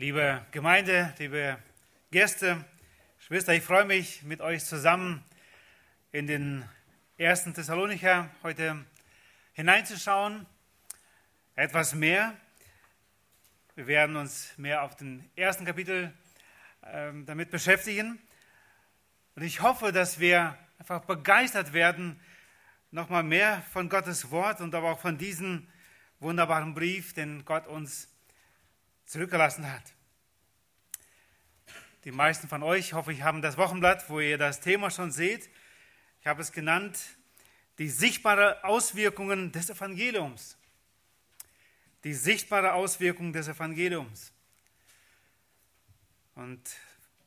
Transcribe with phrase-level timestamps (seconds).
[0.00, 1.58] Liebe Gemeinde, liebe
[2.10, 2.64] Gäste,
[3.18, 5.22] Geschwister, ich freue mich, mit euch zusammen
[6.10, 6.66] in den
[7.18, 8.82] ersten Thessalonicher heute
[9.52, 10.46] hineinzuschauen.
[11.54, 12.34] Etwas mehr.
[13.74, 16.14] Wir werden uns mehr auf den ersten Kapitel
[16.80, 18.18] äh, damit beschäftigen.
[19.34, 22.18] Und ich hoffe, dass wir einfach begeistert werden,
[22.90, 25.68] nochmal mehr von Gottes Wort und aber auch von diesem
[26.20, 28.09] wunderbaren Brief, den Gott uns
[29.10, 29.82] zurückgelassen hat.
[32.04, 35.50] Die meisten von euch, hoffe ich, haben das Wochenblatt, wo ihr das Thema schon seht.
[36.20, 36.96] Ich habe es genannt,
[37.78, 40.56] die sichtbare Auswirkungen des Evangeliums.
[42.04, 44.32] Die sichtbare Auswirkung des Evangeliums.
[46.36, 46.62] Und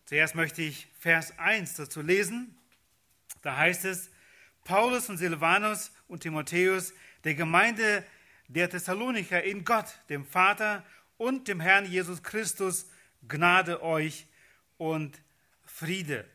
[0.05, 2.57] zuerst möchte ich Vers 1 dazu lesen.
[3.41, 4.09] Da heißt es,
[4.63, 6.93] Paulus und Silvanus und Timotheus,
[7.25, 8.05] der Gemeinde
[8.47, 10.85] der Thessalonicher in Gott, dem Vater
[11.23, 12.85] und dem Herrn Jesus Christus
[13.29, 14.27] Gnade euch
[14.77, 15.21] und
[15.63, 16.25] Friede.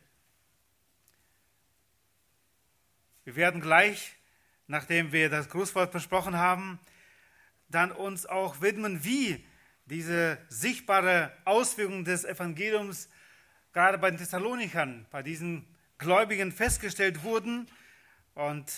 [3.24, 4.16] Wir werden gleich,
[4.66, 6.80] nachdem wir das Grußwort besprochen haben,
[7.68, 9.44] dann uns auch widmen, wie
[9.84, 13.10] diese sichtbare Auswirkung des Evangeliums
[13.74, 15.66] gerade bei den Thessalonikern, bei diesen
[15.98, 17.68] Gläubigen festgestellt wurden.
[18.34, 18.72] Und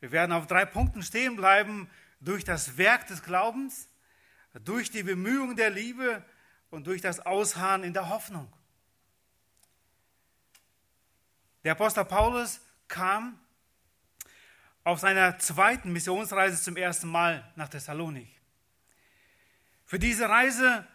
[0.00, 3.89] wir werden auf drei Punkten stehen bleiben, durch das Werk des Glaubens,
[4.54, 6.24] durch die Bemühung der Liebe
[6.70, 8.52] und durch das Ausharren in der Hoffnung.
[11.64, 13.38] Der Apostel Paulus kam
[14.82, 18.28] auf seiner zweiten Missionsreise zum ersten Mal nach Thessalonik.
[19.84, 20.86] Für diese Reise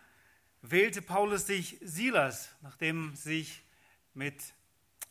[0.62, 3.64] wählte Paulus sich Silas, nachdem sich
[4.14, 4.42] mit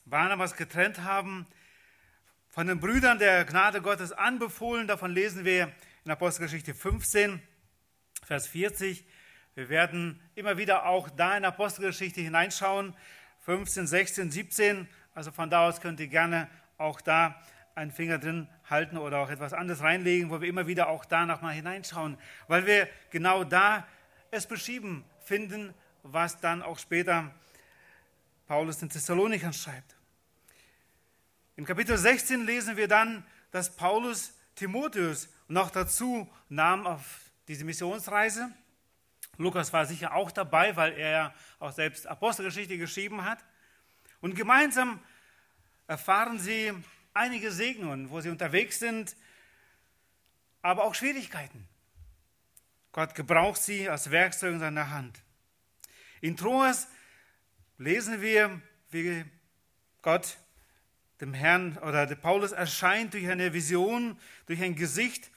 [0.05, 1.47] Barnabas getrennt haben,
[2.49, 4.87] von den Brüdern der Gnade Gottes anbefohlen.
[4.87, 5.73] Davon lesen wir
[6.05, 7.43] in Apostelgeschichte 15.
[8.25, 9.05] Vers 40.
[9.55, 12.95] Wir werden immer wieder auch da in Apostelgeschichte hineinschauen,
[13.41, 14.89] 15, 16, 17.
[15.15, 17.41] Also von da aus könnt ihr gerne auch da
[17.75, 21.27] einen Finger drin halten oder auch etwas anderes reinlegen, wo wir immer wieder auch da
[21.27, 22.17] nochmal hineinschauen,
[22.49, 23.87] weil wir genau da
[24.31, 27.31] es beschrieben finden, was dann auch später
[28.47, 29.97] Paulus den Thessalonikern schreibt.
[31.57, 38.51] Im Kapitel 16 lesen wir dann, dass Paulus Timotheus noch dazu nahm auf diese Missionsreise.
[39.37, 43.45] Lukas war sicher auch dabei, weil er auch selbst Apostelgeschichte geschrieben hat.
[44.21, 45.01] Und gemeinsam
[45.87, 46.73] erfahren sie
[47.13, 49.17] einige Segnungen, wo sie unterwegs sind,
[50.63, 51.69] aber auch Schwierigkeiten.
[52.93, 55.21] Gott gebraucht sie als Werkzeug in seiner Hand.
[56.21, 56.89] In Troas
[57.77, 58.61] lesen wir,
[58.91, 59.25] wie
[60.01, 60.39] Gott
[61.21, 65.31] dem Herrn oder Paulus erscheint durch eine Vision, durch ein Gesicht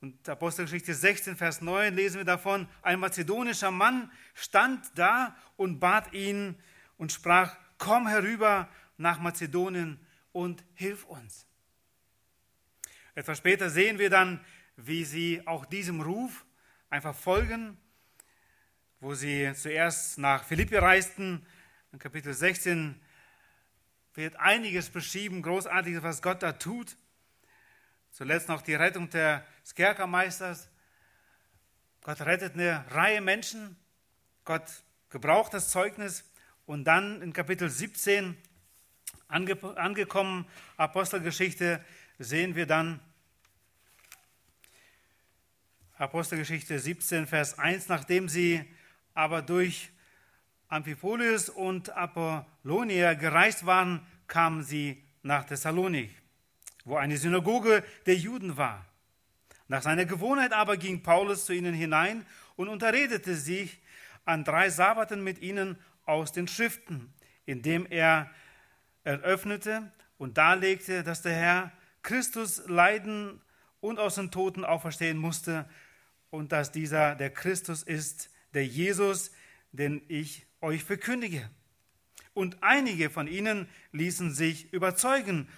[0.00, 6.12] und Apostelgeschichte 16, Vers 9 lesen wir davon, ein mazedonischer Mann stand da und bat
[6.12, 6.56] ihn
[6.98, 9.98] und sprach, komm herüber nach Mazedonien
[10.32, 11.46] und hilf uns.
[13.14, 14.44] Etwas später sehen wir dann,
[14.76, 16.46] wie sie auch diesem Ruf
[16.90, 17.76] einfach folgen,
[19.00, 21.44] wo sie zuerst nach Philippi reisten.
[21.90, 23.00] In Kapitel 16
[24.14, 26.96] wird einiges beschrieben, großartiges, was Gott da tut.
[28.10, 30.68] Zuletzt noch die Rettung des Kerkermeisters.
[32.02, 33.76] Gott rettet eine Reihe Menschen.
[34.44, 34.64] Gott
[35.10, 36.24] gebraucht das Zeugnis.
[36.66, 38.36] Und dann in Kapitel 17
[39.28, 41.84] ange angekommen, Apostelgeschichte,
[42.18, 43.00] sehen wir dann
[45.96, 48.64] Apostelgeschichte 17, Vers 1, nachdem sie
[49.14, 49.90] aber durch
[50.68, 56.14] Amphipolius und Apollonia gereist waren, kamen sie nach Thessalonik
[56.88, 58.86] wo eine Synagoge der Juden war.
[59.68, 62.24] Nach seiner Gewohnheit aber ging Paulus zu ihnen hinein
[62.56, 63.80] und unterredete sich
[64.24, 67.12] an drei Sabbaten mit ihnen aus den Schriften,
[67.44, 68.30] indem er
[69.04, 71.72] eröffnete und darlegte, dass der Herr
[72.02, 73.40] Christus leiden
[73.80, 75.68] und aus den Toten auferstehen musste
[76.30, 79.30] und dass dieser der Christus ist, der Jesus,
[79.72, 81.48] den ich euch verkündige.
[82.32, 85.48] Und einige von ihnen ließen sich überzeugen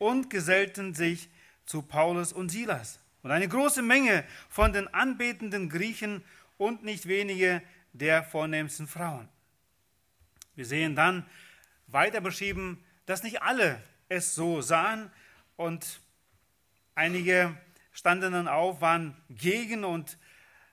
[0.00, 1.28] und gesellten sich
[1.66, 2.98] zu Paulus und Silas.
[3.22, 6.24] Und eine große Menge von den anbetenden Griechen
[6.56, 7.62] und nicht wenige
[7.92, 9.28] der vornehmsten Frauen.
[10.56, 11.26] Wir sehen dann
[11.86, 15.10] weiter beschrieben, dass nicht alle es so sahen
[15.56, 16.00] und
[16.94, 17.54] einige
[17.92, 20.16] standen dann auf, waren gegen und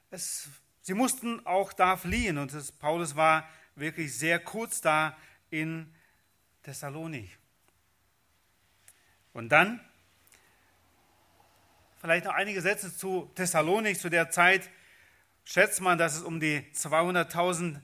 [0.09, 0.47] es,
[0.81, 2.37] sie mussten auch da fliehen.
[2.37, 5.17] Und das, Paulus war wirklich sehr kurz da
[5.49, 5.93] in
[6.63, 7.36] Thessalonik.
[9.37, 9.79] Und dann
[12.01, 13.99] vielleicht noch einige Sätze zu Thessalonik.
[13.99, 14.67] Zu der Zeit
[15.45, 17.79] schätzt man, dass es um die 200.000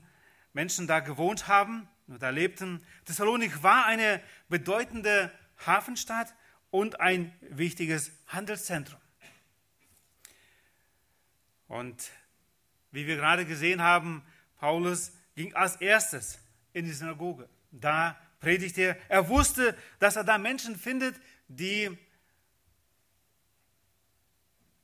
[0.52, 2.84] Menschen da gewohnt haben oder lebten.
[3.04, 5.30] Thessalonik war eine bedeutende
[5.64, 6.34] Hafenstadt
[6.72, 9.00] und ein wichtiges Handelszentrum.
[11.68, 12.10] Und
[12.90, 14.26] wie wir gerade gesehen haben,
[14.58, 16.40] Paulus ging als erstes
[16.72, 17.48] in die Synagoge.
[17.70, 18.96] Da predigte er.
[19.08, 21.14] Er wusste, dass er da Menschen findet,
[21.48, 21.96] die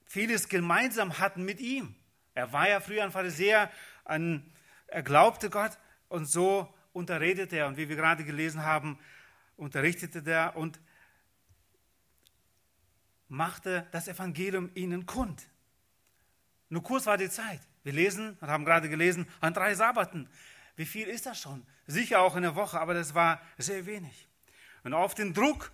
[0.07, 1.95] vieles gemeinsam hatten mit ihm.
[2.35, 3.71] Er war ja früher ein Pharisäer,
[4.05, 4.53] ein,
[4.87, 5.79] er glaubte Gott
[6.09, 7.67] und so unterredete er.
[7.67, 8.99] Und wie wir gerade gelesen haben,
[9.57, 10.81] unterrichtete er und
[13.29, 15.47] machte das Evangelium ihnen kund.
[16.69, 17.61] Nur kurz war die Zeit.
[17.83, 20.29] Wir lesen und haben gerade gelesen, an drei Sabbaten.
[20.77, 21.67] Wie viel ist das schon?
[21.87, 24.29] Sicher auch in der Woche, aber das war sehr wenig.
[24.83, 25.73] Und auf den Druck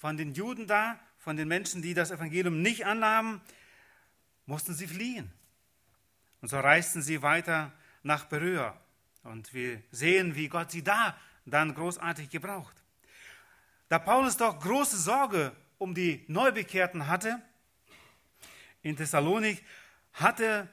[0.00, 3.42] von den Juden da, von den Menschen, die das Evangelium nicht annahmen,
[4.46, 5.30] mussten sie fliehen.
[6.40, 7.70] Und so reisten sie weiter
[8.02, 8.80] nach Beröa.
[9.24, 12.74] Und wir sehen, wie Gott sie da dann großartig gebraucht.
[13.90, 17.42] Da Paulus doch große Sorge um die Neubekehrten hatte,
[18.80, 19.62] in Thessalonik
[20.14, 20.66] hatte,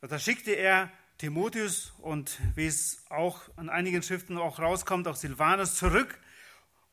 [0.00, 5.74] da schickte er Timotheus und wie es auch an einigen Schriften auch rauskommt, auch Silvanus
[5.74, 6.18] zurück,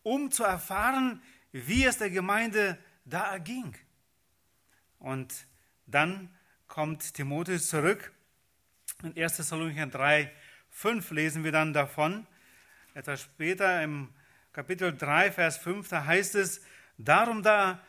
[0.04, 3.76] um zu erfahren, wie es der Gemeinde da erging.
[5.00, 5.48] Und
[5.88, 6.30] dann
[6.68, 8.12] kommt Timotheus zurück.
[9.04, 9.38] In 1.
[9.38, 10.32] Thessalonicher 3,
[10.70, 12.28] 5 lesen wir dann davon.
[12.94, 14.10] Etwas später im
[14.52, 16.62] Kapitel 3, Vers 5, da heißt es,
[16.98, 17.82] darum da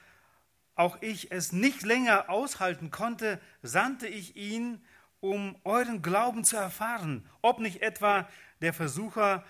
[0.75, 4.83] auch ich es nicht länger aushalten konnte, sandte ich ihn,
[5.21, 8.29] um euren Glauben zu erfahren, ob nicht etwa
[8.63, 9.45] der Versucher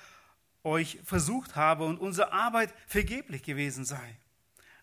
[0.64, 4.16] euch versucht habe und unsere Arbeit vergeblich gewesen sei.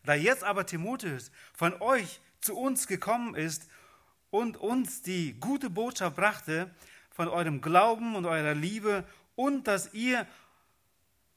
[0.03, 3.69] Da jetzt aber Timotheus von euch zu uns gekommen ist
[4.29, 6.73] und uns die gute Botschaft brachte
[7.11, 9.03] von eurem Glauben und eurer Liebe
[9.35, 10.27] und dass ihr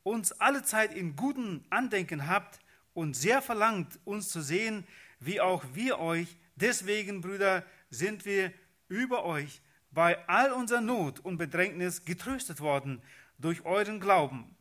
[0.02, 2.60] uns alle Zeit in gutem Andenken habt
[2.94, 4.86] und sehr verlangt, uns zu sehen,
[5.20, 6.36] wie auch wir euch.
[6.56, 8.52] Deswegen, Brüder, sind wir
[8.88, 9.60] über euch
[9.90, 13.02] bei all unserer Not und Bedrängnis getröstet worden
[13.40, 14.56] durch euren Glauben.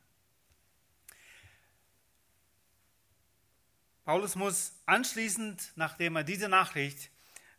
[4.06, 7.12] Paulus muss anschließend, nachdem er diese Nachricht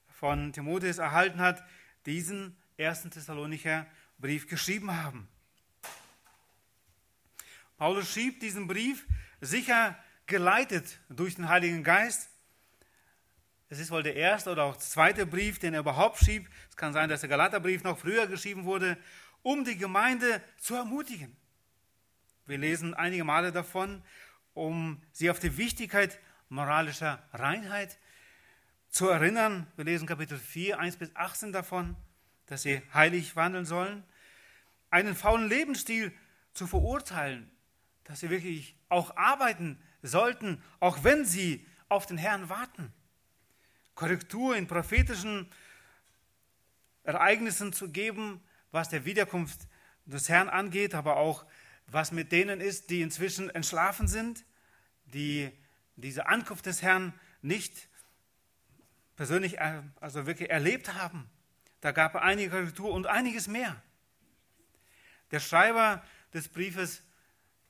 [0.09, 1.63] von Timotheus erhalten hat,
[2.07, 3.87] diesen ersten Thessalonicher
[4.19, 5.29] Brief geschrieben haben.
[7.79, 9.07] Paulus schrieb diesen Brief
[9.41, 9.97] sicher
[10.27, 12.29] geleitet durch den Heiligen Geist.
[13.69, 16.51] Es ist wohl der erste oder auch zweite Brief, den er überhaupt schrieb.
[16.69, 18.99] Es kann sein, dass der Galaterbrief noch früher geschrieben wurde,
[19.43, 21.37] um die Gemeinde zu ermutigen.
[22.47, 24.03] Wir lesen einige Male davon,
[24.55, 27.99] um sie auf die Wichtigkeit moralischer Reinheit
[28.89, 29.67] zu erinnern.
[29.77, 31.97] Wir lesen Kapitel 4, 1 bis 18 davon,
[32.47, 34.05] dass sie heilig wandeln sollen.
[34.91, 36.13] Einen faulen Lebensstil
[36.53, 37.51] zu verurteilen,
[38.05, 42.93] dass sie wirklich auch arbeiten sollten, auch wenn sie auf den Herrn warten.
[43.95, 45.49] Korrektur in prophetischen
[47.05, 49.61] Ereignissen zu geben, was der Wiederkunft
[50.07, 51.45] des Herrn angeht, aber auch
[51.87, 54.45] was mit denen ist, die inzwischen entschlafen sind,
[55.07, 55.51] die
[55.97, 57.13] diese Ankunft des Herrn
[57.43, 57.89] nicht
[59.17, 61.29] persönlich, äh, also wirklich erlebt haben.
[61.81, 63.83] Da gab es einige Korrektur und einiges mehr.
[65.31, 66.03] Der Schreiber
[66.33, 67.03] des Briefes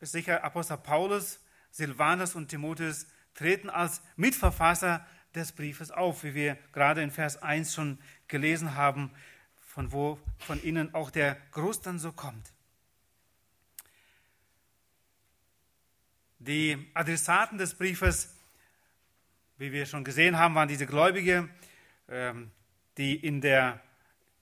[0.00, 1.40] ist sicher Apostel Paulus,
[1.70, 7.74] Silvanus und Timotheus treten als Mitverfasser des Briefes auf, wie wir gerade in Vers 1
[7.74, 9.12] schon gelesen haben,
[9.74, 12.52] von wo von ihnen auch der Gruß dann so kommt.
[16.38, 18.34] Die Adressaten des Briefes
[19.60, 21.50] wie wir schon gesehen haben, waren diese Gläubige,
[22.08, 22.50] ähm,
[22.96, 23.78] die in, der,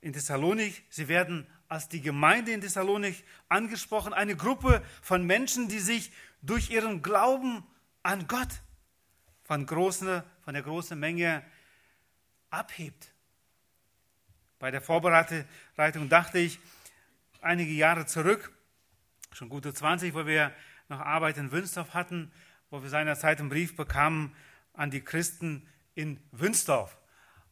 [0.01, 5.81] in Thessalonik, sie werden als die Gemeinde in Thessalonik angesprochen, eine Gruppe von Menschen, die
[5.81, 7.65] sich durch ihren Glauben
[8.05, 8.63] an Gott
[9.43, 11.45] von, großen, von der großen Menge
[12.51, 13.13] abhebt.
[14.59, 16.59] Bei der Vorbereitung dachte ich
[17.41, 18.53] einige Jahre zurück,
[19.31, 20.53] schon gute 20, wo wir
[20.88, 22.33] noch Arbeit in Wünstorf hatten,
[22.71, 24.35] wo wir seinerzeit einen Brief bekamen
[24.73, 26.99] an die Christen in Wünsdorf.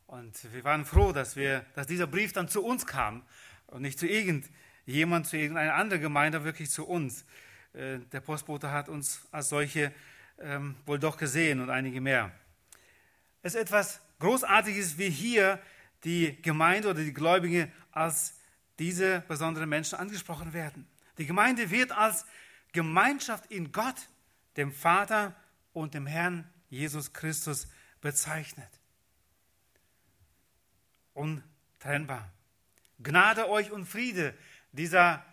[0.06, 3.22] Und wir waren froh, dass, wir, dass dieser Brief dann zu uns kam
[3.66, 7.24] und nicht zu irgendjemand, zu irgendeiner anderen Gemeinde, wirklich zu uns.
[7.72, 9.92] Äh, der Postbote hat uns als solche
[10.40, 12.32] ähm, wohl doch gesehen und einige mehr.
[13.42, 15.60] Es ist etwas Großartiges, wie hier
[16.04, 18.34] die Gemeinde oder die Gläubigen als
[18.78, 20.86] diese besonderen Menschen angesprochen werden.
[21.18, 22.26] Die Gemeinde wird als
[22.72, 24.08] Gemeinschaft in Gott,
[24.56, 25.34] dem Vater
[25.72, 27.68] und dem Herrn Jesus Christus
[28.00, 28.68] bezeichnet.
[31.14, 32.30] Untrennbar.
[33.02, 34.34] Gnade euch und Friede
[34.72, 35.24] dieser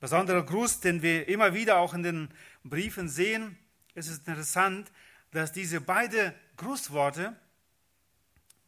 [0.00, 2.28] besonderer Gruß, den wir immer wieder auch in den
[2.64, 3.58] Briefen sehen.
[3.94, 4.90] Es ist interessant,
[5.32, 7.36] dass diese beiden Grußworte,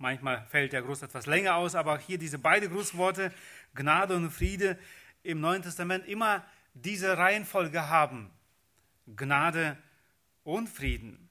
[0.02, 3.32] manchmal fällt der Gruß etwas länger aus, aber hier diese beiden Grußworte,
[3.74, 4.78] Gnade und Friede,
[5.22, 6.44] im Neuen Testament immer
[6.74, 8.30] diese Reihenfolge haben.
[9.16, 9.78] Gnade
[10.42, 11.28] und Frieden.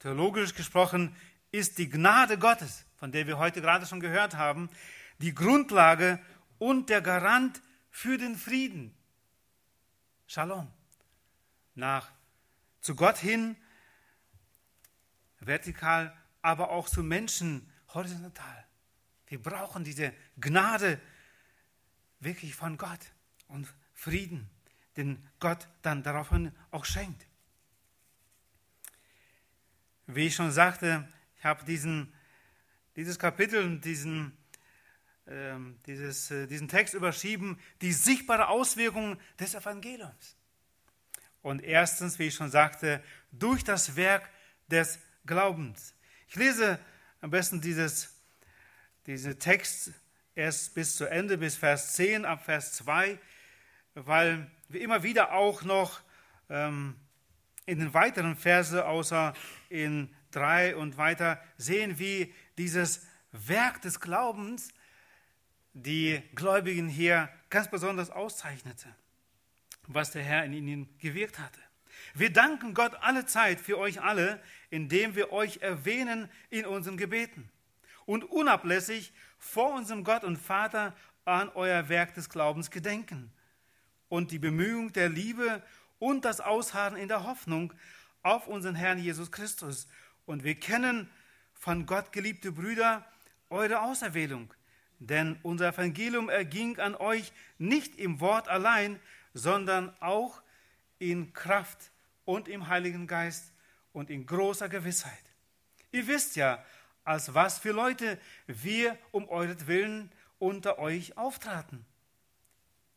[0.00, 1.14] Theologisch gesprochen
[1.52, 4.68] ist die Gnade Gottes, von der wir heute gerade schon gehört haben,
[5.18, 6.18] die Grundlage
[6.58, 8.92] und der Garant für den Frieden.
[10.26, 10.68] Shalom.
[11.76, 12.10] Nach
[12.80, 13.56] zu Gott hin,
[15.38, 18.64] vertikal, aber auch zu Menschen horizontal.
[19.26, 21.00] Wir brauchen diese Gnade
[22.20, 23.00] wirklich von Gott
[23.48, 24.48] und Frieden,
[24.96, 27.26] den Gott dann daraufhin auch schenkt.
[30.06, 31.08] Wie ich schon sagte,
[31.38, 32.12] ich habe diesen,
[32.96, 34.36] dieses Kapitel und diesen,
[35.26, 35.54] äh,
[35.86, 40.36] dieses, äh, diesen Text überschrieben, die sichtbare Auswirkung des Evangeliums.
[41.40, 44.28] Und erstens, wie ich schon sagte, durch das Werk
[44.68, 45.94] des Glaubens.
[46.28, 46.78] Ich lese
[47.22, 48.14] am besten dieses,
[49.06, 49.92] diesen Text
[50.34, 53.18] erst bis zu Ende, bis Vers 10, ab Vers 2,
[53.94, 56.00] weil wir immer wieder auch noch
[56.50, 56.96] ähm,
[57.64, 59.34] in den weiteren Verse, außer
[59.68, 64.70] in 3 und weiter, sehen, wie dieses Werk des Glaubens
[65.74, 68.94] die Gläubigen hier ganz besonders auszeichnete,
[69.86, 71.60] was der Herr in ihnen gewirkt hatte.
[72.14, 77.50] Wir danken Gott alle Zeit für euch alle, indem wir euch erwähnen in unseren Gebeten
[78.04, 83.32] und unablässig vor unserem Gott und Vater an euer Werk des Glaubens gedenken
[84.08, 85.62] und die Bemühung der Liebe
[85.98, 87.72] und das Ausharren in der Hoffnung
[88.22, 89.88] auf unseren Herrn Jesus Christus.
[90.26, 91.08] Und wir kennen
[91.54, 93.06] von Gott geliebte Brüder
[93.48, 94.52] eure Auserwählung,
[94.98, 99.00] denn unser Evangelium erging an euch nicht im Wort allein,
[99.32, 100.42] sondern auch
[100.98, 101.91] in Kraft
[102.32, 103.52] und im Heiligen Geist
[103.92, 105.22] und in großer Gewissheit.
[105.90, 106.64] Ihr wisst ja,
[107.04, 111.84] als was für Leute wir um euretwillen unter euch auftraten.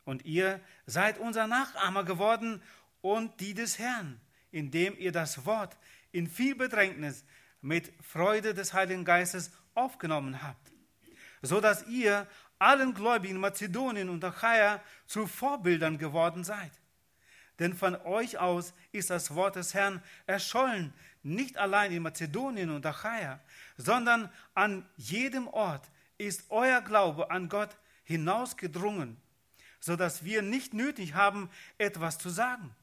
[0.06, 2.64] Und ihr seid unser Nachahmer geworden
[3.02, 5.76] und die des Herrn, indem ihr das Wort
[6.14, 7.26] in viel Bedrängnis
[7.62, 10.72] mit Freude des Heiligen Geistes aufgenommen habt,
[11.42, 12.26] so dass ihr
[12.58, 16.72] allen Gläubigen Mazedonien und Achaia zu Vorbildern geworden seid.
[17.60, 20.94] Denn von euch aus ist das Wort des Herrn erschollen,
[21.24, 23.40] nicht allein in Mazedonien und Achaia,
[23.78, 29.18] sondern an jedem Ort ist euer Glaube an Gott hinausgedrungen,
[29.80, 32.76] so dass wir nicht nötig haben, etwas zu sagen.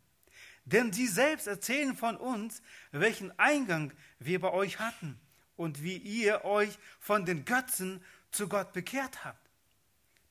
[0.64, 2.62] Denn sie selbst erzählen von uns,
[2.92, 5.20] welchen Eingang wir bei euch hatten
[5.56, 9.50] und wie ihr euch von den Götzen zu Gott bekehrt habt,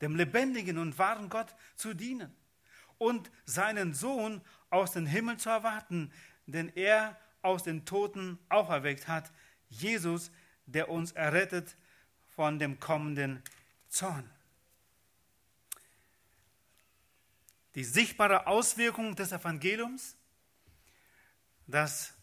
[0.02, 2.34] dem lebendigen und wahren Gott zu dienen
[3.02, 6.14] und seinen Sohn aus dem Himmel zu erwarten,
[6.46, 9.32] den er aus den Toten auferweckt hat,
[9.70, 10.30] Jesus,
[10.68, 11.76] der uns errettet
[12.36, 13.42] von dem kommenden
[13.90, 14.30] Zorn.
[17.74, 20.16] Die sichtbare Auswirkung des Evangeliums,
[21.66, 22.14] das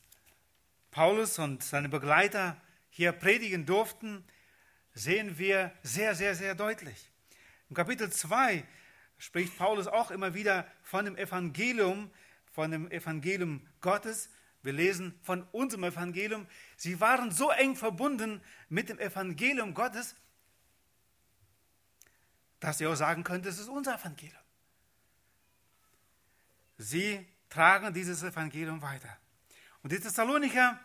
[0.93, 2.57] Paulus und seine Begleiter
[2.91, 4.25] hier predigen durften,
[4.95, 7.11] sehen wir sehr, sehr, sehr deutlich.
[7.69, 8.65] Im Kapitel 2
[9.19, 12.11] spricht Paulus auch immer wieder von dem Evangelium,
[12.53, 14.31] von dem Evangelium Gottes.
[14.63, 16.47] Wir lesen von unserem Evangelium.
[16.77, 20.17] Sie waren so eng verbunden mit dem Evangelium Gottes,
[22.61, 24.43] dass ihr auch sagen könnt, es ist unser Evangelium.
[26.77, 29.17] Sie tragen dieses Evangelium weiter.
[29.83, 30.79] Und die Thessalonicher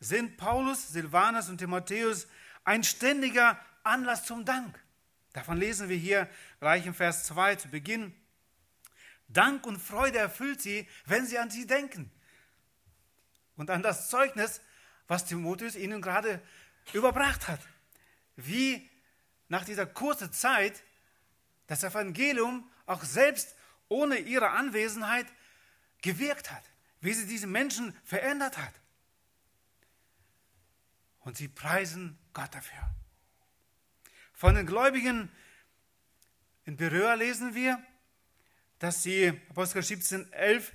[0.00, 2.26] sind Paulus, Silvanus und Timotheus
[2.64, 4.78] ein ständiger Anlass zum Dank.
[5.38, 6.28] Davon lesen wir hier
[6.58, 8.12] gleich im Vers 2 zu Beginn.
[9.28, 12.10] Dank und Freude erfüllt sie, wenn sie an sie denken.
[13.54, 14.60] Und an das Zeugnis,
[15.06, 16.42] was Timotheus ihnen gerade
[16.92, 17.60] überbracht hat.
[18.34, 18.90] Wie
[19.46, 20.82] nach dieser kurzen Zeit
[21.68, 23.54] das Evangelium auch selbst
[23.86, 25.28] ohne ihre Anwesenheit
[26.02, 26.64] gewirkt hat.
[27.00, 28.74] Wie sie diese Menschen verändert hat.
[31.20, 32.90] Und sie preisen Gott dafür.
[34.38, 35.28] Von den Gläubigen
[36.64, 37.82] in Beröa lesen wir,
[38.78, 40.72] dass sie, Apostel 17, 11,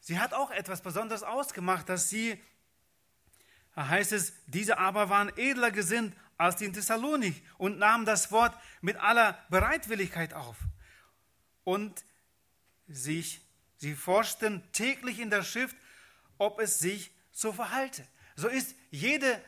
[0.00, 2.42] sie hat auch etwas Besonderes ausgemacht, dass sie,
[3.76, 8.32] da heißt es, diese aber waren edler gesinnt als die in Thessalonik und nahmen das
[8.32, 10.56] Wort mit aller Bereitwilligkeit auf.
[11.62, 12.04] Und
[12.88, 13.40] sich,
[13.76, 15.76] sie forschten täglich in der Schrift,
[16.38, 18.04] ob es sich so verhalte.
[18.34, 19.40] So ist jede,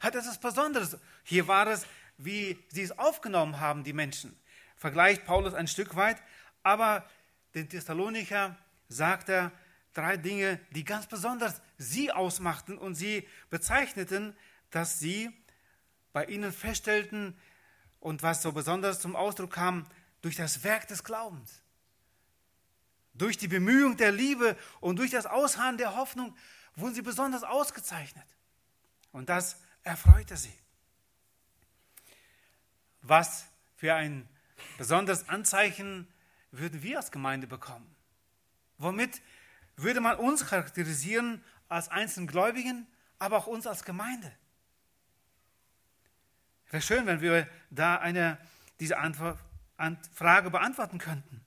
[0.00, 0.98] hat etwas Besonderes.
[1.22, 1.86] Hier war es
[2.24, 4.36] wie sie es aufgenommen haben, die Menschen.
[4.76, 6.22] Vergleicht Paulus ein Stück weit,
[6.62, 7.08] aber
[7.54, 8.56] den Thessalonicher
[8.88, 9.52] sagt er
[9.92, 14.36] drei Dinge, die ganz besonders sie ausmachten und sie bezeichneten,
[14.70, 15.30] dass sie
[16.12, 17.36] bei ihnen feststellten
[18.00, 19.86] und was so besonders zum Ausdruck kam,
[20.22, 21.62] durch das Werk des Glaubens,
[23.14, 26.36] durch die Bemühung der Liebe und durch das Ausharren der Hoffnung
[26.76, 28.26] wurden sie besonders ausgezeichnet.
[29.10, 30.61] Und das erfreute sie.
[33.02, 34.28] Was für ein
[34.78, 36.08] besonderes Anzeichen
[36.52, 37.94] würden wir als Gemeinde bekommen?
[38.78, 39.20] Womit
[39.76, 42.86] würde man uns charakterisieren als einzelnen Gläubigen,
[43.18, 44.32] aber auch uns als Gemeinde?
[46.70, 48.38] Wäre schön, wenn wir da eine,
[48.80, 49.38] diese Antwort,
[50.14, 51.44] Frage beantworten könnten.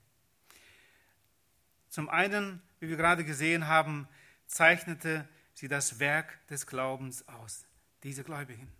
[1.88, 4.06] Zum einen, wie wir gerade gesehen haben,
[4.46, 7.64] zeichnete sie das Werk des Glaubens aus,
[8.02, 8.70] diese Gläubigen.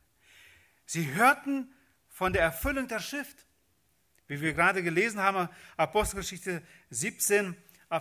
[0.84, 1.72] Sie hörten
[2.16, 3.44] von der Erfüllung der Schrift.
[4.26, 7.54] Wie wir gerade gelesen haben, Apostelgeschichte 17,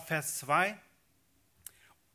[0.05, 0.79] Vers 2.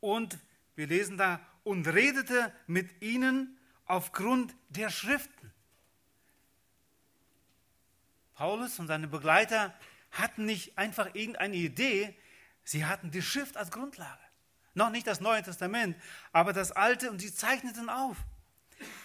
[0.00, 0.38] Und
[0.76, 5.52] wir lesen da, und redete mit ihnen aufgrund der Schriften.
[8.32, 9.74] Paulus und seine Begleiter
[10.10, 12.16] hatten nicht einfach irgendeine Idee,
[12.64, 14.24] sie hatten die Schrift als Grundlage.
[14.72, 15.98] Noch nicht das Neue Testament,
[16.32, 18.16] aber das Alte und sie zeichneten auf,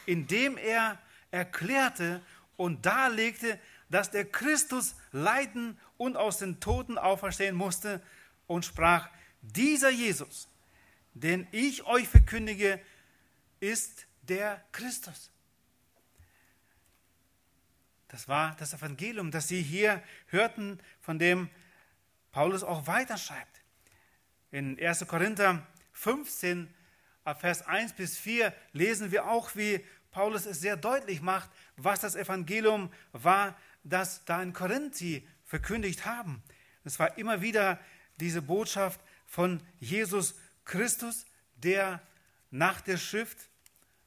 [0.05, 0.97] indem er
[1.35, 2.21] erklärte
[2.57, 3.59] und darlegte,
[3.89, 8.01] dass der Christus leiden und aus den Toten auferstehen musste
[8.47, 9.09] und sprach,
[9.41, 10.49] dieser Jesus,
[11.13, 12.81] den ich euch verkündige,
[13.59, 15.31] ist der Christus.
[18.07, 21.49] Das war das Evangelium, das Sie hier hörten, von dem
[22.31, 23.61] Paulus auch weiterschreibt.
[24.51, 25.07] In 1.
[25.07, 26.73] Korinther 15,
[27.39, 32.15] Vers 1 bis 4 lesen wir auch, wie Paulus es sehr deutlich macht, was das
[32.15, 36.43] Evangelium war, das da in Korinth sie verkündigt haben.
[36.83, 37.79] Es war immer wieder
[38.17, 42.01] diese Botschaft von Jesus Christus, der
[42.51, 43.37] nach der Schrift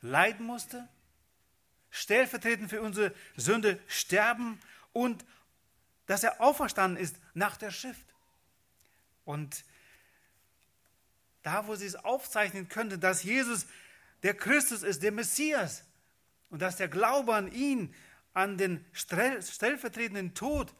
[0.00, 0.88] leiden musste,
[1.90, 4.60] stellvertretend für unsere Sünde sterben
[4.92, 5.24] und
[6.06, 8.14] dass er auferstanden ist nach der Schrift.
[9.24, 9.64] Und
[11.42, 13.66] da, wo sie es aufzeichnen könnte, dass Jesus
[14.22, 15.84] der Christus ist, der Messias,
[16.50, 17.94] und dass der Glaube an ihn,
[18.34, 20.74] an den stellvertretenden Tod,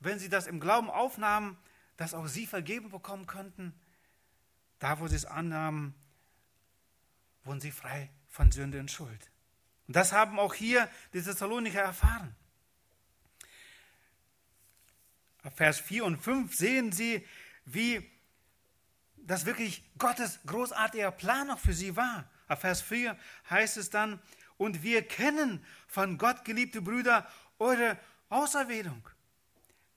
[0.00, 1.56] wenn sie das im Glauben aufnahmen,
[1.96, 3.74] dass auch sie vergeben bekommen könnten,
[4.78, 5.94] da wo sie es annahmen,
[7.44, 9.30] wurden sie frei von Sünde und Schuld.
[9.86, 12.34] Und das haben auch hier die Thessaloniker erfahren.
[15.42, 17.26] Ab Vers 4 und 5 sehen sie,
[17.64, 18.08] wie
[19.16, 22.28] das wirklich Gottes großartiger Plan noch für sie war.
[22.48, 23.16] Ab Vers 4
[23.50, 24.20] heißt es dann,
[24.56, 27.26] und wir kennen von Gott, geliebte Brüder,
[27.58, 29.08] eure Auserwählung.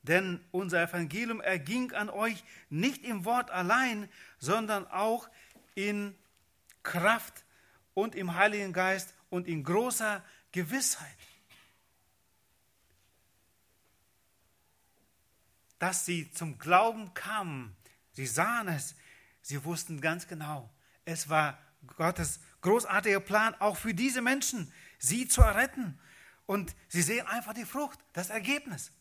[0.04, 5.28] Denn unser Evangelium erging an euch nicht im Wort allein, sondern auch
[5.74, 6.16] in
[6.84, 7.44] Kraft
[7.96, 11.18] und im Heiligen Geist und in großer Gewissheit.
[15.80, 17.76] Dass sie zum Glauben kamen,
[18.12, 18.96] sie sahen es,
[19.42, 20.70] sie wussten ganz genau,
[21.04, 21.58] es war
[21.98, 26.00] Gottes großartiger Plan auch für diese Menschen, sie zu erretten.
[26.46, 28.92] Und sie sehen einfach die Frucht, das Ergebnis.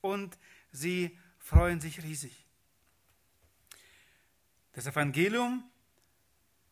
[0.00, 0.38] Und
[0.72, 2.46] sie freuen sich riesig.
[4.72, 5.64] Das Evangelium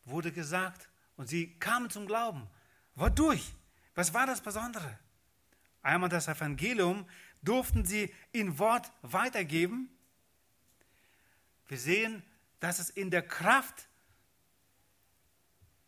[0.05, 2.47] wurde gesagt und sie kamen zum Glauben.
[2.95, 3.53] Wodurch?
[3.95, 4.97] Was war das Besondere?
[5.81, 7.07] Einmal das Evangelium
[7.41, 9.89] durften sie in Wort weitergeben.
[11.67, 12.23] Wir sehen,
[12.59, 13.87] dass es in der Kraft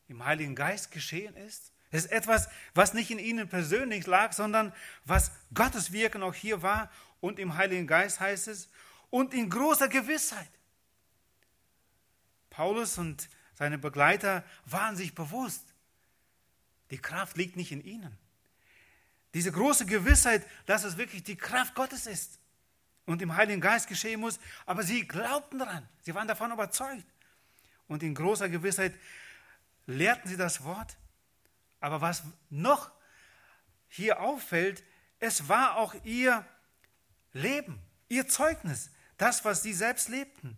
[0.09, 1.71] im Heiligen Geist geschehen ist.
[1.91, 4.73] Es ist etwas, was nicht in ihnen persönlich lag, sondern
[5.05, 6.91] was Gottes Wirken auch hier war.
[7.19, 8.69] Und im Heiligen Geist heißt es,
[9.09, 10.49] und in großer Gewissheit.
[12.49, 15.63] Paulus und seine Begleiter waren sich bewusst,
[16.91, 18.17] die Kraft liegt nicht in ihnen.
[19.33, 22.39] Diese große Gewissheit, dass es wirklich die Kraft Gottes ist
[23.05, 27.05] und im Heiligen Geist geschehen muss, aber sie glaubten daran, sie waren davon überzeugt.
[27.87, 28.93] Und in großer Gewissheit
[29.89, 30.97] lehrten sie das Wort.
[31.79, 32.91] Aber was noch
[33.87, 34.83] hier auffällt,
[35.19, 36.45] es war auch ihr
[37.33, 40.57] Leben, ihr Zeugnis, das, was sie selbst lebten.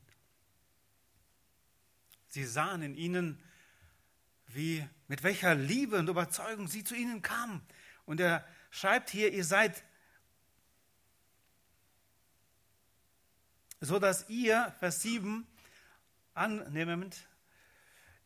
[2.28, 3.44] Sie sahen in ihnen,
[4.48, 7.62] wie, mit welcher Liebe und Überzeugung sie zu ihnen kamen.
[8.06, 9.84] Und er schreibt hier, ihr seid
[13.82, 15.46] so dass ihr, Vers 7,
[16.36, 17.28] annehmend,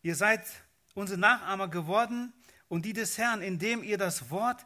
[0.02, 0.46] ihr seid
[0.96, 2.34] unsere Nachahmer geworden
[2.68, 4.66] und die des Herrn, indem ihr das Wort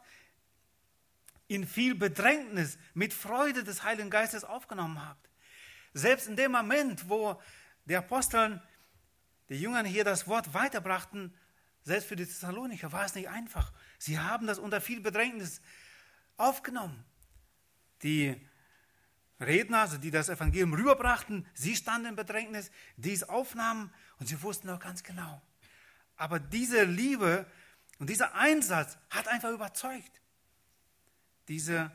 [1.48, 5.28] in viel Bedrängnis mit Freude des Heiligen Geistes aufgenommen habt.
[5.92, 7.42] selbst in dem Moment, wo
[7.84, 8.62] die Apostel,
[9.48, 11.34] die Jüngern hier das Wort weiterbrachten,
[11.82, 13.72] selbst für die Thessalonicher war es nicht einfach.
[13.98, 15.60] Sie haben das unter viel Bedrängnis
[16.36, 17.04] aufgenommen.
[18.02, 18.40] Die
[19.40, 24.40] Redner, also die das Evangelium rüberbrachten, sie standen in Bedrängnis, die es aufnahmen und sie
[24.42, 25.42] wussten auch ganz genau.
[26.20, 27.46] Aber diese Liebe
[27.98, 30.20] und dieser Einsatz hat einfach überzeugt.
[31.48, 31.90] Diese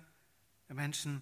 [0.67, 1.21] Menschen,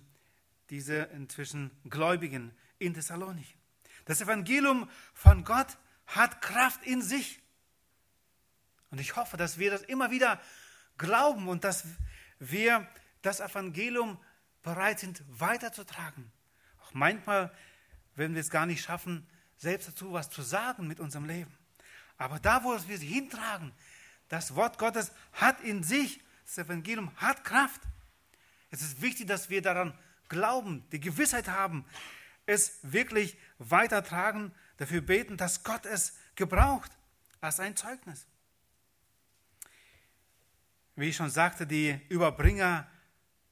[0.70, 3.58] diese inzwischen Gläubigen in Thessalonich.
[4.06, 7.42] Das Evangelium von Gott hat Kraft in sich.
[8.90, 10.42] Und ich hoffe, dass wir das immer wieder
[10.98, 11.84] glauben und dass
[12.40, 12.88] wir
[13.22, 14.18] das Evangelium
[14.62, 16.32] bereit sind weiterzutragen.
[16.82, 17.54] Auch manchmal,
[18.16, 21.52] wenn wir es gar nicht schaffen, selbst dazu was zu sagen mit unserem Leben.
[22.18, 23.72] Aber da, wo wir es hintragen,
[24.30, 27.82] das Wort Gottes hat in sich, das Evangelium hat Kraft.
[28.72, 29.98] Es ist wichtig, dass wir daran
[30.30, 31.86] glauben, die Gewissheit haben,
[32.46, 36.92] es wirklich weitertragen, dafür beten, dass Gott es gebraucht
[37.42, 38.26] als ein Zeugnis.
[40.96, 42.88] Wie ich schon sagte, die Überbringer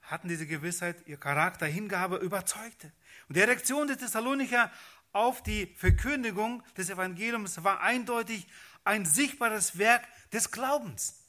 [0.01, 2.91] hatten diese Gewissheit, ihr Charakter, Hingabe überzeugte.
[3.27, 4.71] Und die Reaktion der Thessalonicher
[5.13, 8.47] auf die Verkündigung des Evangeliums war eindeutig
[8.83, 11.23] ein sichtbares Werk des Glaubens,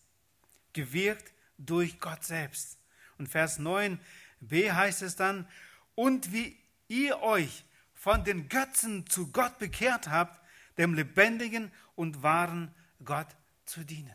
[0.72, 2.78] gewirkt durch Gott selbst.
[3.18, 5.48] Und Vers 9b heißt es dann,
[5.94, 7.64] und wie ihr euch
[7.94, 10.40] von den Götzen zu Gott bekehrt habt,
[10.78, 13.28] dem lebendigen und wahren Gott
[13.66, 14.14] zu dienen.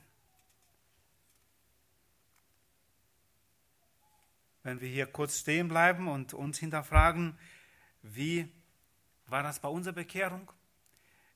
[4.68, 7.38] wenn wir hier kurz stehen bleiben und uns hinterfragen,
[8.02, 8.52] wie
[9.28, 10.52] war das bei unserer Bekehrung?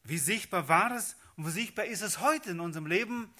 [0.03, 3.33] Wie sichtbar war es und wie sichtbar ist es heute in unserem Leben?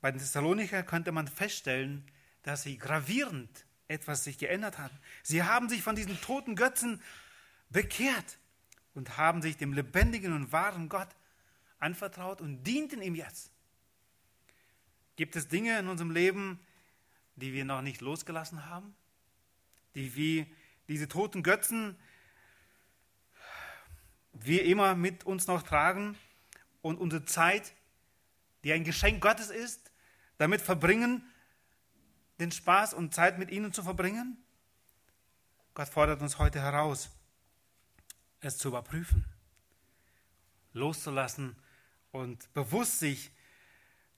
[0.00, 2.04] Bei den Thessalonicher könnte man feststellen,
[2.42, 4.96] dass sie gravierend etwas sich geändert haben.
[5.22, 7.02] Sie haben sich von diesen toten Götzen
[7.70, 8.38] bekehrt
[8.94, 11.08] und haben sich dem lebendigen und wahren Gott
[11.78, 13.52] anvertraut und dienten ihm jetzt.
[15.16, 16.60] Gibt es Dinge in unserem Leben,
[17.36, 18.94] die wir noch nicht losgelassen haben,
[19.94, 20.46] die wie
[20.88, 21.98] diese toten Götzen
[24.32, 26.16] wir immer mit uns noch tragen
[26.82, 27.72] und unsere Zeit,
[28.64, 29.90] die ein Geschenk Gottes ist,
[30.38, 31.24] damit verbringen,
[32.38, 34.36] den Spaß und Zeit mit ihnen zu verbringen?
[35.74, 37.10] Gott fordert uns heute heraus,
[38.40, 39.24] es zu überprüfen,
[40.72, 41.56] loszulassen
[42.12, 43.30] und bewusst sich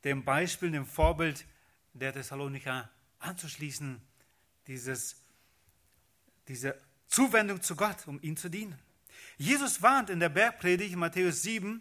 [0.05, 1.47] dem Beispiel, dem Vorbild
[1.93, 4.01] der Thessalonicher anzuschließen,
[4.67, 5.25] dieses,
[6.49, 8.79] diese Zuwendung zu Gott, um ihm zu dienen.
[9.37, 11.81] Jesus warnt in der Bergpredigt in Matthäus 7,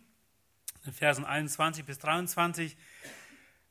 [0.86, 2.78] in Versen 21 bis 23,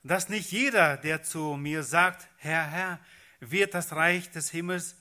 [0.03, 3.01] dass nicht jeder, der zu mir sagt, Herr, Herr,
[3.41, 4.97] wird das Reich des Himmels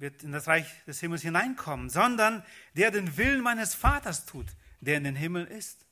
[0.00, 2.42] wird in das Reich des Himmels hineinkommen, sondern
[2.74, 4.46] der den Willen meines Vaters tut,
[4.80, 5.84] der in den Himmel ist.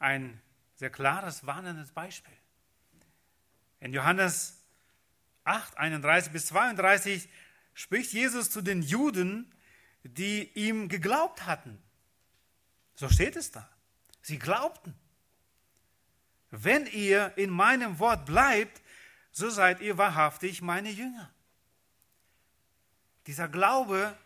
[0.00, 0.40] Ein
[0.74, 2.34] sehr klares, warnendes Beispiel.
[3.78, 4.63] In Johannes
[5.44, 7.28] 8, 31 bis 32
[7.74, 9.52] spricht Jesus zu den Juden,
[10.02, 11.78] die ihm geglaubt hatten.
[12.94, 13.68] So steht es da.
[14.22, 14.94] Sie glaubten.
[16.50, 18.80] Wenn ihr in meinem Wort bleibt,
[19.32, 21.30] so seid ihr wahrhaftig meine Jünger.
[23.26, 24.16] Dieser Glaube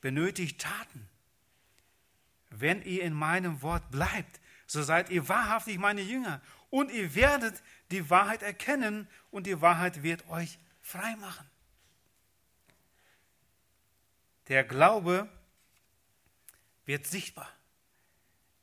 [0.00, 1.08] benötigt Taten.
[2.50, 6.40] Wenn ihr in meinem Wort bleibt, so seid ihr wahrhaftig meine Jünger.
[6.74, 11.48] Und ihr werdet die Wahrheit erkennen und die Wahrheit wird euch frei machen.
[14.48, 15.28] Der Glaube
[16.84, 17.48] wird sichtbar.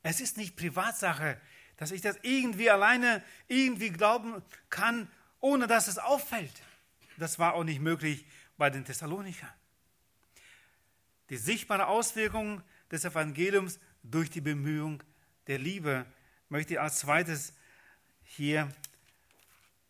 [0.04, 1.40] Es ist nicht Privatsache,
[1.78, 6.64] dass ich das irgendwie alleine irgendwie glauben kann, ohne dass es auffällt.
[7.16, 8.26] Das war auch nicht möglich
[8.58, 9.54] bei den Thessalonichern.
[11.30, 15.02] Die sichtbare Auswirkung des Evangeliums durch die Bemühung
[15.48, 16.06] der Liebe
[16.50, 17.54] möchte ich als zweites
[18.36, 18.74] hier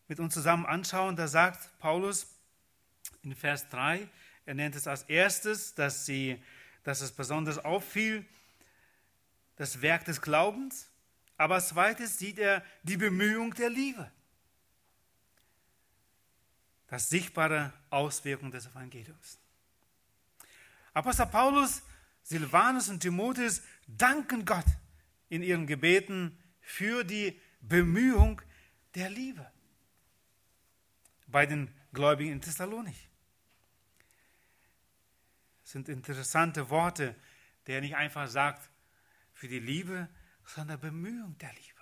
[0.08, 1.15] mit uns zusammen anschauen.
[1.15, 2.27] Da sagt Paulus
[3.23, 4.08] in Vers 3,
[4.45, 6.41] er nennt es als erstes, dass, sie,
[6.84, 8.25] dass es besonders auffiel,
[9.58, 10.89] das Werk des Glaubens,
[11.38, 14.12] aber als zweites sieht er die Bemühung der Liebe.
[16.88, 19.38] Das sichtbare Auswirkung des Evangeliums.
[20.93, 21.84] Apostel Paulus,
[22.23, 24.65] Silvanus und Timotheus danken Gott
[25.30, 28.41] in ihren Gebeten für die Bemühung
[28.95, 29.50] der Liebe
[31.28, 33.10] bei den Gläubigen in Thessalonich.
[35.63, 37.15] Das sind interessante Worte,
[37.67, 38.69] der nicht einfach sagt
[39.34, 40.10] für die Liebe,
[40.45, 41.82] sondern Bemühung der Liebe.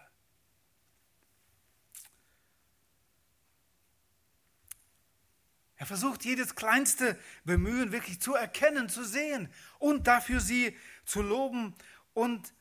[5.77, 11.73] Er versucht jedes kleinste Bemühen wirklich zu erkennen, zu sehen und dafür sie zu loben
[12.13, 12.53] und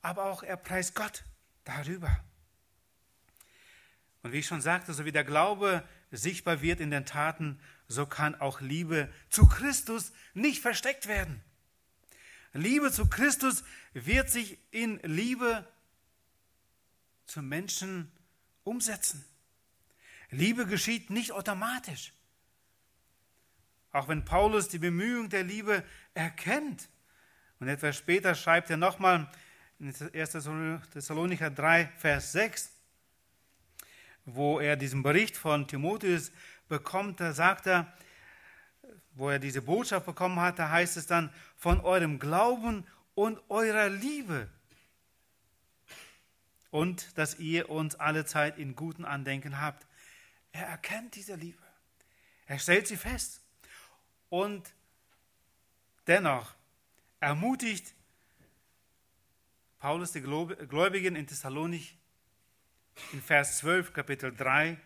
[0.00, 1.24] aber auch er preist Gott
[1.62, 2.24] darüber.
[4.22, 7.58] Und wie ich schon sagte, so wie der Glaube sichtbar wird in den Taten,
[7.88, 11.42] so kann auch Liebe zu Christus nicht versteckt werden.
[12.52, 15.66] Liebe zu Christus wird sich in Liebe
[17.26, 18.12] zum Menschen
[18.62, 19.24] umsetzen.
[20.30, 22.12] Liebe geschieht nicht automatisch.
[23.90, 26.88] Auch wenn Paulus die Bemühung der Liebe erkennt.
[27.58, 29.30] Und etwas später schreibt er nochmal
[29.78, 30.32] in 1.
[30.92, 32.72] Thessalonicher 3, Vers 6,
[34.24, 36.32] wo er diesen Bericht von Timotheus
[36.68, 37.92] bekommt, da sagt er,
[39.14, 43.88] wo er diese Botschaft bekommen hat, da heißt es dann, von eurem Glauben und eurer
[43.88, 44.48] Liebe.
[46.70, 49.86] Und dass ihr uns alle Zeit in guten Andenken habt.
[50.52, 51.62] Er erkennt diese Liebe.
[52.46, 53.42] Er stellt sie fest.
[54.30, 54.72] Und
[56.06, 56.54] dennoch
[57.20, 57.94] ermutigt
[59.78, 61.98] Paulus die Gläubigen in Thessalonich
[63.12, 64.78] in Vers 12, Kapitel 3,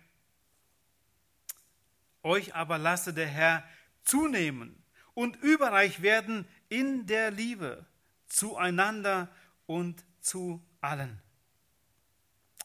[2.23, 3.69] euch aber lasse der Herr
[4.03, 4.83] zunehmen
[5.15, 7.87] und überreich werden in der Liebe
[8.27, 9.29] zueinander
[9.67, 11.21] und zu allen,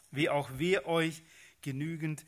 [0.10, 1.24] wie auch wir euch
[1.62, 2.26] genügend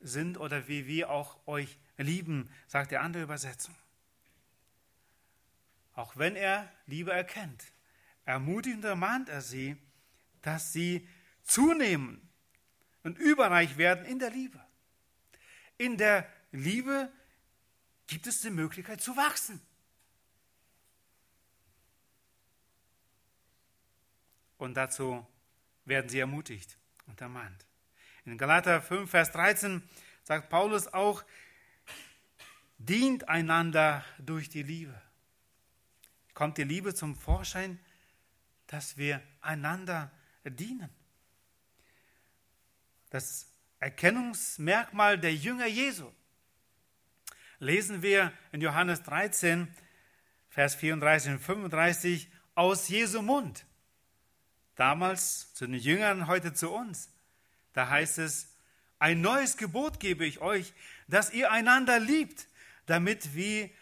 [0.00, 3.74] sind oder wie wir auch euch lieben, sagt die andere Übersetzung.
[5.94, 7.64] Auch wenn er Liebe erkennt,
[8.24, 9.76] ermutigend ermahnt er sie,
[10.42, 11.06] dass sie
[11.42, 12.29] zunehmen
[13.02, 14.60] und überreich werden in der Liebe.
[15.78, 17.10] In der Liebe
[18.06, 19.60] gibt es die Möglichkeit zu wachsen.
[24.58, 25.26] Und dazu
[25.86, 27.64] werden sie ermutigt und ermahnt.
[28.26, 29.82] In Galater 5, Vers 13
[30.22, 31.24] sagt Paulus auch,
[32.76, 35.00] dient einander durch die Liebe.
[36.34, 37.78] Kommt die Liebe zum Vorschein,
[38.66, 40.10] dass wir einander
[40.44, 40.90] dienen.
[43.10, 43.48] Das
[43.80, 46.10] Erkennungsmerkmal der Jünger Jesu
[47.58, 49.68] lesen wir in Johannes 13,
[50.48, 53.64] Vers 34 und 35 aus Jesu Mund.
[54.76, 57.10] Damals zu den Jüngern, heute zu uns.
[57.72, 58.48] Da heißt es,
[58.98, 60.72] ein neues Gebot gebe ich euch,
[61.08, 62.46] dass ihr einander liebt,
[62.86, 63.72] damit wie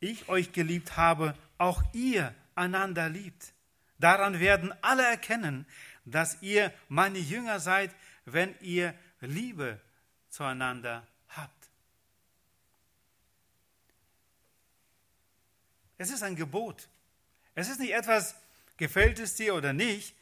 [0.00, 3.52] ich euch geliebt habe, auch ihr einander liebt.
[3.98, 5.66] Daran werden alle erkennen,
[6.06, 9.80] dass ihr meine Jünger seid, wenn ihr Liebe
[10.28, 11.68] zueinander habt.
[15.98, 16.88] Es ist ein Gebot.
[17.54, 18.36] Es ist nicht etwas,
[18.76, 20.14] gefällt es dir oder nicht.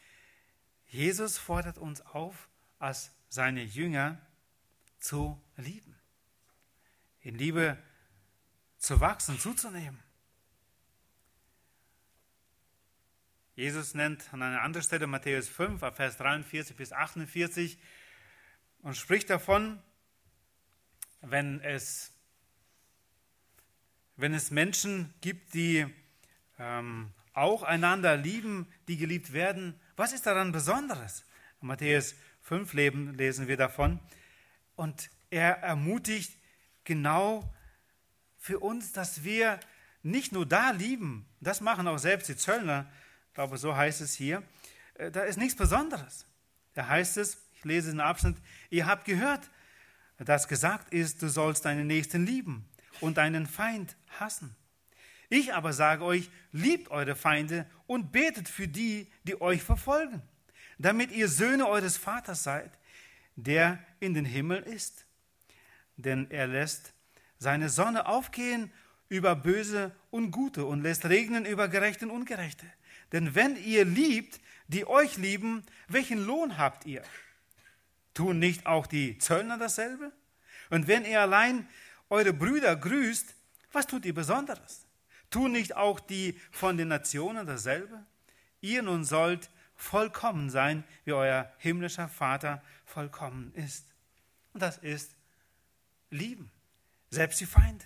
[0.88, 4.20] Jesus fordert uns auf, als seine Jünger
[5.00, 5.98] zu lieben.
[7.20, 7.76] In Liebe
[8.78, 10.03] zu wachsen, zuzunehmen.
[13.56, 17.78] Jesus nennt an einer anderen Stelle Matthäus 5, Vers 43 bis 48
[18.82, 19.80] und spricht davon,
[21.20, 22.12] wenn es,
[24.16, 25.86] wenn es Menschen gibt, die
[26.58, 31.24] ähm, auch einander lieben, die geliebt werden, was ist daran Besonderes?
[31.62, 34.00] In Matthäus 5 leben, lesen wir davon.
[34.74, 36.36] Und er ermutigt
[36.82, 37.54] genau
[38.36, 39.60] für uns, dass wir
[40.02, 42.90] nicht nur da lieben, das machen auch selbst die Zöllner,
[43.34, 44.44] ich glaube, so heißt es hier,
[44.94, 46.24] äh, da ist nichts Besonderes.
[46.74, 48.36] Da heißt es, ich lese den Abschnitt,
[48.70, 49.50] ihr habt gehört,
[50.18, 52.64] dass gesagt ist, du sollst deinen Nächsten lieben
[53.00, 54.54] und deinen Feind hassen.
[55.30, 60.22] Ich aber sage euch, liebt eure Feinde und betet für die, die euch verfolgen,
[60.78, 62.70] damit ihr Söhne eures Vaters seid,
[63.34, 65.06] der in den Himmel ist.
[65.96, 66.94] Denn er lässt
[67.40, 68.70] seine Sonne aufgehen
[69.08, 72.66] über Böse und Gute und lässt regnen über Gerechte und Ungerechte.
[73.12, 77.02] Denn wenn ihr liebt, die euch lieben, welchen Lohn habt ihr?
[78.14, 80.12] Tun nicht auch die Zöllner dasselbe?
[80.70, 81.68] Und wenn ihr allein
[82.08, 83.34] eure Brüder grüßt,
[83.72, 84.86] was tut ihr Besonderes?
[85.30, 88.04] Tun nicht auch die von den Nationen dasselbe?
[88.60, 93.86] Ihr nun sollt vollkommen sein, wie euer himmlischer Vater vollkommen ist.
[94.52, 95.14] Und das ist
[96.10, 96.50] lieben,
[97.10, 97.84] selbst die Feinde.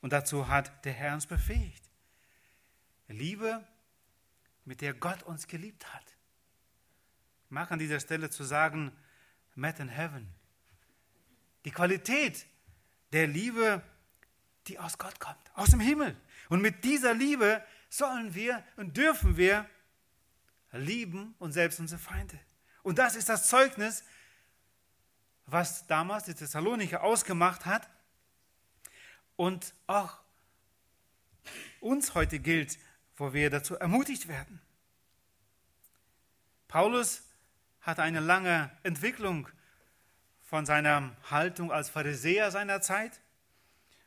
[0.00, 1.82] Und dazu hat der Herr uns befähigt.
[3.08, 3.66] Liebe
[4.66, 6.04] mit der Gott uns geliebt hat.
[7.48, 8.92] Mag an dieser Stelle zu sagen,
[9.54, 10.28] met in heaven.
[11.64, 12.46] Die Qualität
[13.12, 13.82] der Liebe,
[14.66, 16.14] die aus Gott kommt, aus dem Himmel.
[16.48, 19.68] Und mit dieser Liebe sollen wir und dürfen wir
[20.72, 22.38] lieben und selbst unsere Feinde.
[22.82, 24.04] Und das ist das Zeugnis,
[25.46, 27.88] was damals die Thessalonicher ausgemacht hat,
[29.36, 30.18] und auch
[31.80, 32.78] uns heute gilt,
[33.16, 34.60] wo wir dazu ermutigt werden.
[36.68, 37.22] Paulus
[37.80, 39.48] hatte eine lange Entwicklung
[40.42, 43.20] von seiner Haltung als Pharisäer seiner Zeit,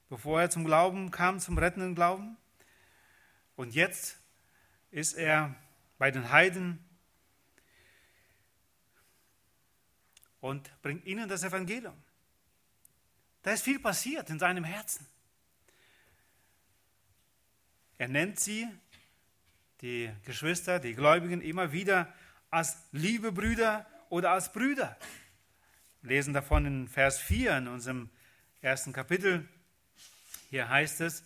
[0.10, 2.38] bevor er zum Glauben kam, zum rettenden Glauben.
[3.56, 4.17] Und jetzt
[4.91, 5.56] ist er
[5.98, 6.84] bei den Heiden
[10.39, 12.02] und bringt ihnen das Evangelium.
[13.41, 15.06] Da ist viel passiert in seinem Herzen.
[17.98, 18.67] Er nennt sie,
[19.81, 22.13] die Geschwister, die Gläubigen, immer wieder
[22.49, 24.97] als liebe Brüder oder als Brüder.
[26.01, 28.09] Wir lesen davon in Vers 4 in unserem
[28.61, 29.47] ersten Kapitel.
[30.49, 31.23] Hier heißt es,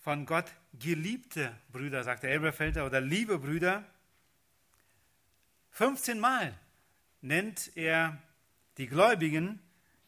[0.00, 3.84] von Gott geliebte Brüder, sagt der Elberfelder, oder liebe Brüder.
[5.70, 6.54] 15 Mal
[7.22, 8.22] nennt er
[8.76, 9.60] die Gläubigen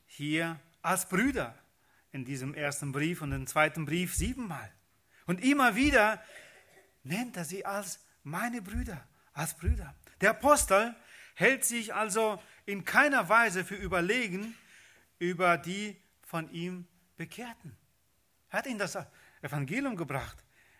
[0.06, 1.58] hier als Brüder
[2.12, 4.70] in diesem ersten Brief und im zweiten Brief siebenmal.
[5.26, 6.22] Und immer wieder
[7.06, 9.94] nennt er sie als meine Brüder, als Brüder.
[10.20, 10.94] Der Apostel
[11.34, 14.54] hält sich also in keiner Weise für überlegen
[15.18, 17.76] über die von ihm Bekehrten.
[18.50, 18.98] Er hat ihnen das
[19.42, 20.36] Evangelium gebracht.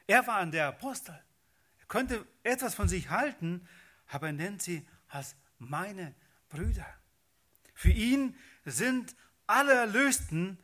[0.07, 1.15] Er war an der Apostel.
[1.79, 3.67] Er könnte etwas von sich halten,
[4.09, 6.15] aber er nennt sie als meine
[6.49, 6.87] Brüder.
[7.75, 9.15] Für ihn sind
[9.47, 10.59] alle Erlösten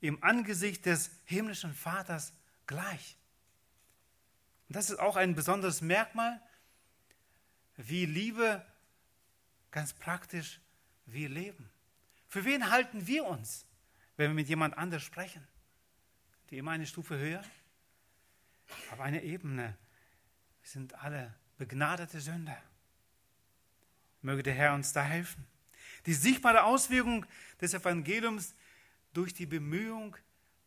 [0.00, 2.32] im Angesicht des himmlischen Vaters
[2.66, 3.18] gleich.
[4.68, 6.40] Und das ist auch ein besonderes Merkmal,
[7.76, 8.64] wie Liebe
[9.70, 10.60] ganz praktisch
[11.06, 11.68] wir leben.
[12.28, 13.66] Für wen halten wir uns,
[14.16, 15.46] wenn wir mit jemand anders sprechen?
[16.50, 17.44] Die immer eine Stufe höher?
[18.90, 19.76] Auf einer Ebene.
[20.62, 22.60] Wir sind alle begnadete Sünder.
[24.22, 25.46] Möge der Herr uns da helfen.
[26.06, 27.26] Die sichtbare Auswirkung
[27.60, 28.54] des Evangeliums
[29.12, 30.16] durch die Bemühung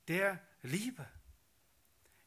[0.08, 1.06] der Liebe.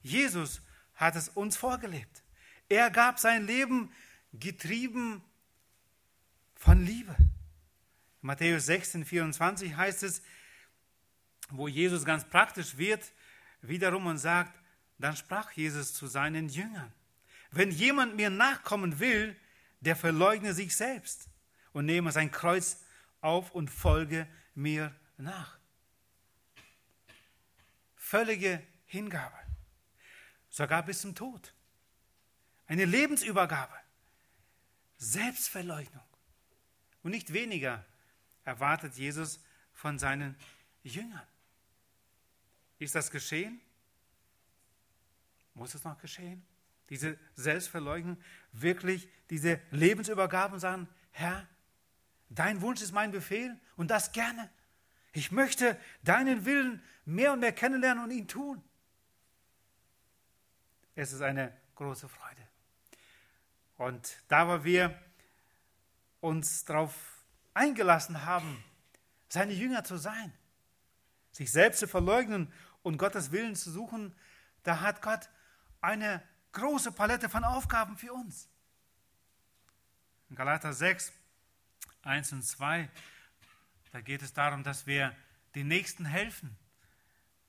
[0.03, 0.63] Jesus
[1.01, 2.23] hat es uns vorgelebt.
[2.69, 3.91] Er gab sein Leben
[4.35, 5.25] getrieben
[6.55, 7.17] von Liebe.
[8.21, 10.23] Matthäus 16, 24 heißt es,
[11.49, 13.13] wo Jesus ganz praktisch wird,
[13.63, 14.61] wiederum und sagt,
[14.99, 16.93] dann sprach Jesus zu seinen Jüngern,
[17.51, 19.35] wenn jemand mir nachkommen will,
[19.81, 21.31] der verleugne sich selbst
[21.73, 22.85] und nehme sein Kreuz
[23.23, 25.59] auf und folge mir nach.
[27.97, 29.40] Völlige Hingabe,
[30.51, 31.55] sogar bis zum Tod.
[32.67, 33.75] Eine Lebensübergabe,
[34.99, 36.05] Selbstverleugnung.
[37.03, 37.85] Und nicht weniger
[38.45, 39.41] erwartet Jesus
[39.73, 40.37] von seinen
[40.83, 41.27] Jüngern.
[42.79, 43.61] Ist das geschehen?
[45.55, 46.45] Muss es noch geschehen?
[46.91, 48.19] Diese Selbstverleugnung,
[48.53, 51.47] wirklich diese Lebensübergabe und sagen, Herr,
[52.29, 54.51] dein Wunsch ist mein Befehl und das gerne.
[55.13, 58.63] Ich möchte deinen Willen mehr und mehr kennenlernen und ihn tun.
[61.01, 62.47] Es ist eine große Freude.
[63.79, 65.03] Und da wo wir
[66.21, 66.95] uns darauf
[67.55, 68.63] eingelassen haben,
[69.31, 70.31] seine Jünger zu sein,
[71.33, 74.15] sich selbst zu verleugnen und Gottes Willen zu suchen,
[74.63, 75.31] da hat Gott
[75.81, 78.51] eine große Palette von Aufgaben für uns.
[80.29, 81.15] In Galater 6,
[82.03, 82.91] 1 und 2,
[83.93, 85.17] da geht es darum, dass wir
[85.55, 86.59] den Nächsten helfen,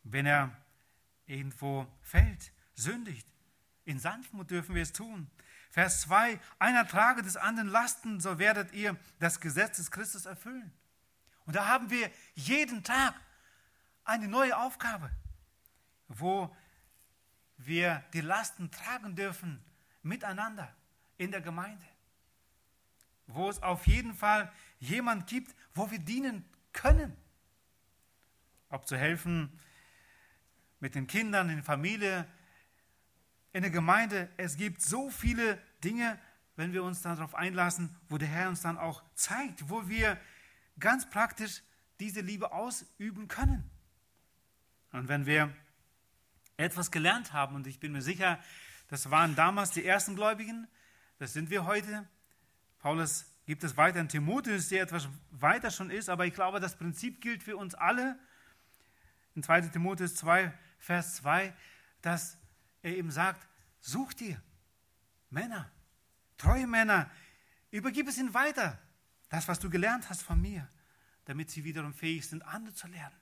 [0.04, 0.56] wenn er
[1.26, 3.31] irgendwo fällt, sündigt.
[3.86, 5.30] In Sanftmut dürfen wir es tun.
[5.72, 10.72] Vers 2, einer trage des anderen Lasten, so werdet ihr das Gesetz des Christus erfüllen.
[11.46, 13.16] Und da haben wir jeden Tag
[14.04, 15.10] eine neue Aufgabe,
[16.08, 16.56] wo
[17.58, 19.64] wir die Lasten tragen dürfen
[20.04, 20.74] miteinander
[21.18, 21.86] in der Gemeinde.
[23.28, 27.16] Wo es auf jeden Fall jemand gibt, wo wir dienen können.
[28.70, 29.60] Ob zu helfen
[30.80, 32.28] mit den Kindern, in der Familie,
[33.54, 34.30] in der Gemeinde.
[34.38, 36.20] Es gibt so viele Dinge,
[36.56, 40.20] wenn wir uns darauf einlassen, wo der Herr uns dann auch zeigt, wo wir
[40.80, 41.62] ganz praktisch
[42.00, 43.70] diese Liebe ausüben können.
[44.92, 45.54] Und wenn wir
[46.58, 48.40] etwas gelernt haben, und ich bin mir sicher,
[48.88, 50.68] das waren damals die ersten Gläubigen,
[51.18, 52.08] das sind wir heute.
[52.80, 56.76] Paulus gibt es weiter in Timotheus, der etwas weiter schon ist, aber ich glaube, das
[56.76, 58.18] Prinzip gilt für uns alle.
[59.36, 61.54] In 2 Timotheus 2, Vers 2,
[62.02, 62.38] dass
[62.82, 63.48] er eben sagt,
[63.80, 64.42] such dir
[65.30, 65.72] Männer,
[66.38, 67.10] treue Männer,
[67.72, 68.80] übergib es ihnen weiter,
[69.30, 70.68] das, was du gelernt hast von mir,
[71.26, 73.16] damit sie wiederum fähig sind, andere zu lernen.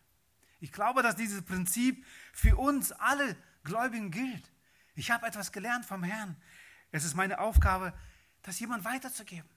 [0.59, 4.51] Ich glaube, dass dieses Prinzip für uns alle Gläubigen gilt.
[4.95, 6.35] Ich habe etwas gelernt vom Herrn.
[6.91, 7.93] Es ist meine Aufgabe,
[8.41, 9.49] das jemand weiterzugeben.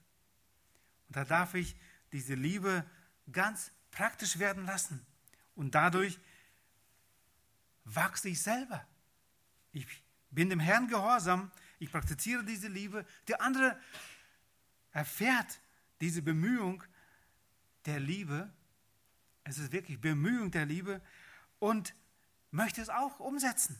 [1.07, 1.75] Und da darf ich
[2.11, 2.85] diese Liebe
[3.31, 5.05] ganz praktisch werden lassen
[5.55, 6.19] und dadurch
[7.83, 8.85] wachse ich selber.
[9.73, 9.85] Ich
[10.29, 13.05] bin dem Herrn gehorsam, ich praktiziere diese Liebe.
[13.27, 13.77] Der andere
[14.91, 15.59] erfährt
[15.99, 16.83] diese Bemühung
[17.85, 18.51] der Liebe.
[19.43, 21.01] Es ist wirklich Bemühung der Liebe
[21.59, 21.93] und
[22.51, 23.79] möchte es auch umsetzen.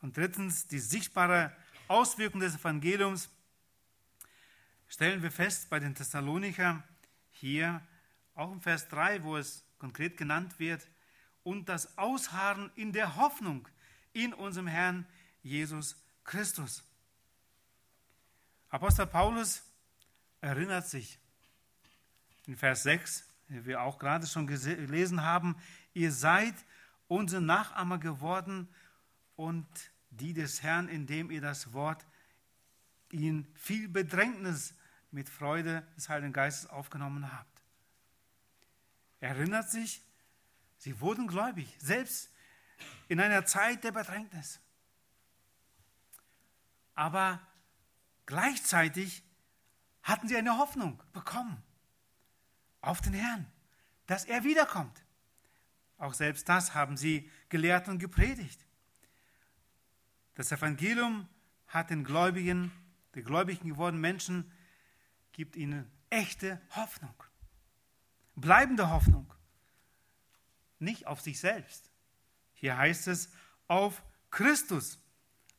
[0.00, 1.54] Und drittens, die sichtbare
[1.86, 3.30] Auswirkung des Evangeliums
[4.88, 6.82] stellen wir fest bei den Thessalonicher
[7.30, 7.80] hier,
[8.34, 10.88] auch im Vers 3, wo es konkret genannt wird,
[11.44, 13.68] und das Ausharren in der Hoffnung
[14.12, 15.06] in unserem Herrn
[15.42, 16.84] Jesus Christus.
[18.68, 19.62] Apostel Paulus
[20.40, 21.18] erinnert sich
[22.46, 25.56] in Vers 6, wie wir auch gerade schon gelesen haben,
[25.94, 26.54] ihr seid
[27.08, 28.68] unsere Nachahmer geworden
[29.36, 29.66] und
[30.10, 32.06] die des Herrn, indem ihr das Wort
[33.10, 34.74] in viel Bedrängnis
[35.10, 37.62] mit Freude des Heiligen Geistes aufgenommen habt.
[39.20, 40.02] Er erinnert sich,
[40.78, 42.31] sie wurden gläubig, selbst
[43.08, 44.60] in einer Zeit der Bedrängnis.
[46.94, 47.40] Aber
[48.26, 49.22] gleichzeitig
[50.02, 51.62] hatten sie eine Hoffnung bekommen
[52.80, 53.46] auf den Herrn,
[54.06, 55.04] dass er wiederkommt.
[55.98, 58.66] Auch selbst das haben sie gelehrt und gepredigt.
[60.34, 61.28] Das Evangelium
[61.68, 62.72] hat den Gläubigen,
[63.14, 64.50] die Gläubigen gewordenen Menschen,
[65.30, 67.14] gibt ihnen echte Hoffnung,
[68.34, 69.32] bleibende Hoffnung,
[70.78, 71.91] nicht auf sich selbst.
[72.62, 73.28] Hier heißt es
[73.66, 74.96] auf Christus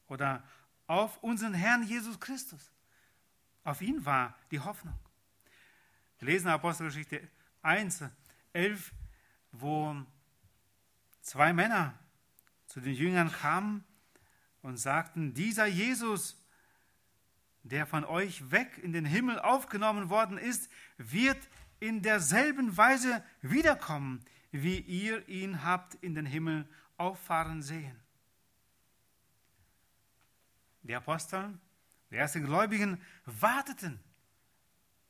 [0.07, 0.41] oder
[0.87, 2.71] auf unseren Herrn Jesus Christus.
[3.65, 4.97] Auf ihn war die Hoffnung.
[6.19, 7.27] Wir lesen Apostelgeschichte
[7.61, 8.05] 1,
[8.53, 8.93] 11,
[9.51, 9.97] wo
[11.21, 11.99] zwei Männer
[12.67, 13.83] zu den Jüngern kamen
[14.61, 16.41] und sagten, dieser Jesus,
[17.63, 21.49] der von euch weg in den Himmel aufgenommen worden ist, wird
[21.81, 26.65] in derselben Weise wiederkommen, wie ihr ihn habt in den Himmel
[26.97, 27.99] auffahren sehen.
[30.83, 31.57] Die Apostel,
[32.11, 33.99] die ersten Gläubigen warteten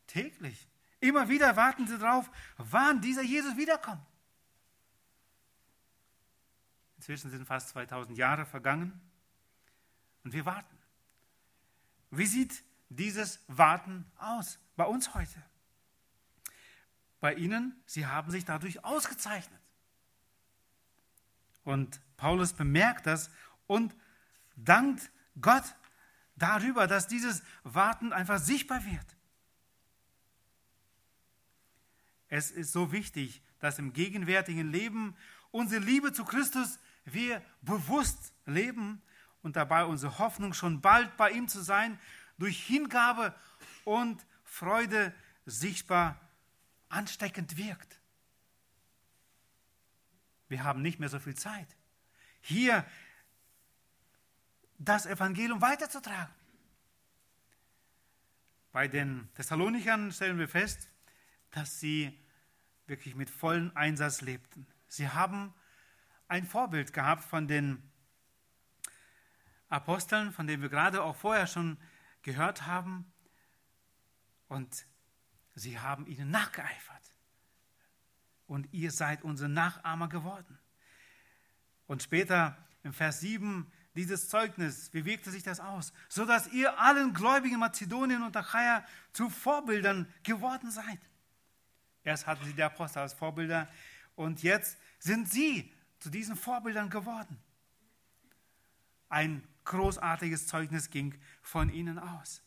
[0.07, 0.67] täglich.
[0.99, 4.05] Immer wieder warten sie darauf, wann dieser Jesus wiederkommt.
[6.97, 9.01] Inzwischen sind fast 2000 Jahre vergangen
[10.23, 10.77] und wir warten.
[12.11, 15.43] Wie sieht dieses Warten aus bei uns heute?
[17.19, 19.62] Bei Ihnen, Sie haben sich dadurch ausgezeichnet.
[21.63, 23.29] Und Paulus bemerkt das
[23.67, 23.95] und
[24.55, 25.09] dankt
[25.41, 25.63] Gott
[26.35, 29.05] darüber, dass dieses Warten einfach sichtbar wird.
[32.27, 35.15] Es ist so wichtig, dass im gegenwärtigen Leben
[35.51, 39.01] unsere Liebe zu Christus wir bewusst leben
[39.41, 41.99] und dabei unsere Hoffnung schon bald bei ihm zu sein,
[42.37, 43.35] durch Hingabe
[43.85, 45.13] und Freude
[45.45, 46.19] sichtbar
[46.89, 47.99] ansteckend wirkt.
[50.53, 51.75] Wir haben nicht mehr so viel Zeit.
[52.39, 52.85] Hier
[54.77, 56.31] das Evangelium weiterzutragen.
[58.71, 60.91] Bei den Thessalonichern stellen wir fest,
[61.49, 62.15] dass sie
[62.85, 64.67] wirklich mit vollem Einsatz lebten.
[64.87, 65.55] Sie haben
[66.27, 67.91] ein Vorbild gehabt von den
[69.69, 71.79] Aposteln, von denen wir gerade auch vorher schon
[72.21, 73.11] gehört haben.
[74.49, 74.85] Und
[75.55, 77.12] sie haben ihnen nachgeeifert.
[78.47, 80.59] Und ihr seid unsere Nachahmer geworden.
[81.87, 85.93] Und später im Vers 7 dieses Zeugnis, wie wirkte sich das aus?
[86.09, 90.99] So dass ihr allen Gläubigen Mazedonien und Achaia zu Vorbildern geworden seid.
[92.03, 93.69] Erst hatten sie die Apostel als Vorbilder
[94.15, 97.37] und jetzt sind sie zu diesen Vorbildern geworden.
[99.09, 102.41] Ein großartiges Zeugnis ging von ihnen aus.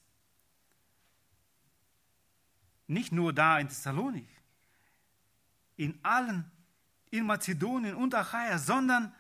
[2.87, 4.29] Nicht nur da in Thessalonik,
[5.77, 6.51] in allen,
[7.11, 9.15] in Mazedonien und Achaia, sondern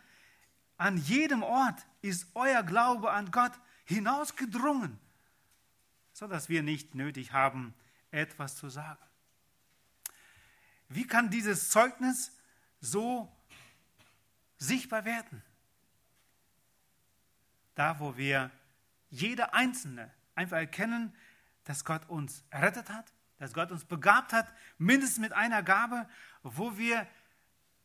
[0.76, 3.52] an jedem Ort ist euer Glaube an Gott
[3.84, 4.98] hinausgedrungen,
[6.12, 7.74] sodass wir nicht nötig haben,
[8.10, 9.02] etwas zu sagen.
[10.88, 12.36] Wie kann dieses Zeugnis
[12.80, 13.32] so
[14.58, 15.42] sichtbar werden?
[17.74, 18.50] Da, wo wir
[19.10, 21.14] jeder Einzelne einfach erkennen,
[21.64, 26.08] dass Gott uns errettet hat, dass Gott uns begabt hat, mindestens mit einer Gabe,
[26.42, 27.06] wo wir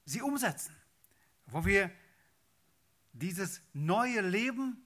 [0.06, 0.76] sie umsetzen,
[1.48, 1.92] wo wir
[3.14, 4.86] dieses neue Leben,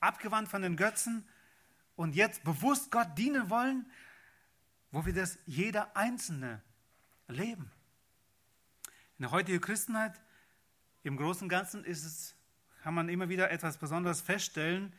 [0.00, 1.26] abgewandt von den Götzen
[1.96, 3.90] und jetzt bewusst Gott dienen wollen,
[4.90, 6.62] wo wir das jeder Einzelne
[7.28, 7.70] leben.
[9.18, 10.20] In der heutigen Christenheit,
[11.02, 12.34] im Großen und Ganzen ist es,
[12.82, 14.92] kann man immer wieder etwas Besonderes feststellen,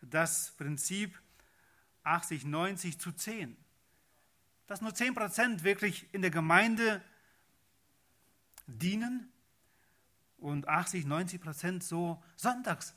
[0.00, 1.20] das Prinzip
[2.02, 3.56] 80, 90 zu 10.
[4.70, 7.02] Dass nur 10 Prozent wirklich in der Gemeinde
[8.68, 9.28] dienen
[10.38, 12.94] und 80, 90 Prozent so Sonntags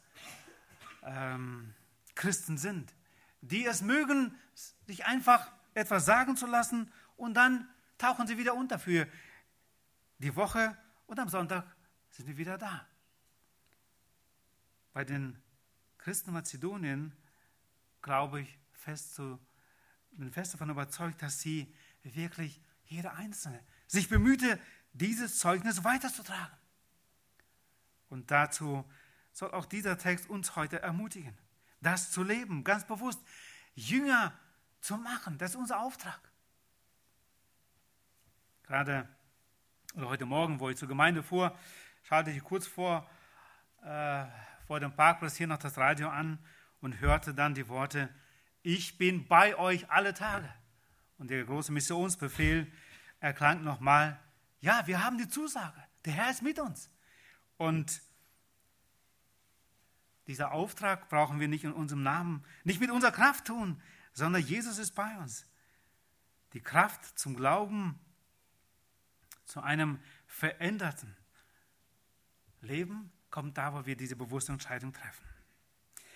[1.01, 1.73] ähm,
[2.13, 2.93] Christen sind,
[3.41, 4.37] die es mögen,
[4.85, 7.67] sich einfach etwas sagen zu lassen und dann
[7.97, 9.07] tauchen sie wieder unter für
[10.19, 11.65] die Woche und am Sonntag
[12.11, 12.87] sind wir wieder da.
[14.93, 15.41] Bei den
[15.97, 17.13] Christen Mazedonien
[18.03, 19.39] glaube ich fest zu,
[20.17, 24.59] bin fest davon überzeugt, dass sie wirklich jeder Einzelne sich bemühte,
[24.93, 26.57] dieses Zeugnis weiterzutragen.
[28.09, 28.85] Und dazu
[29.31, 31.37] soll auch dieser Text uns heute ermutigen,
[31.81, 33.19] das zu leben, ganz bewusst,
[33.73, 34.33] Jünger
[34.81, 35.37] zu machen.
[35.37, 36.19] Das ist unser Auftrag.
[38.63, 39.07] Gerade
[39.95, 41.57] oder heute Morgen, wo ich zur Gemeinde fuhr,
[42.03, 43.07] schaute ich kurz vor,
[43.83, 44.25] äh,
[44.65, 46.39] vor dem Parkplatz hier noch das Radio an
[46.81, 48.09] und hörte dann die Worte,
[48.63, 50.51] ich bin bei euch alle Tage.
[51.17, 52.71] Und der große Missionsbefehl
[53.19, 54.19] erklang nochmal,
[54.61, 56.89] ja, wir haben die Zusage, der Herr ist mit uns.
[57.57, 58.01] Und
[60.27, 63.81] dieser Auftrag brauchen wir nicht in unserem Namen, nicht mit unserer Kraft tun,
[64.13, 65.45] sondern Jesus ist bei uns.
[66.53, 67.99] Die Kraft zum Glauben,
[69.45, 71.15] zu einem veränderten
[72.61, 75.25] Leben kommt da, wo wir diese bewusste Entscheidung treffen.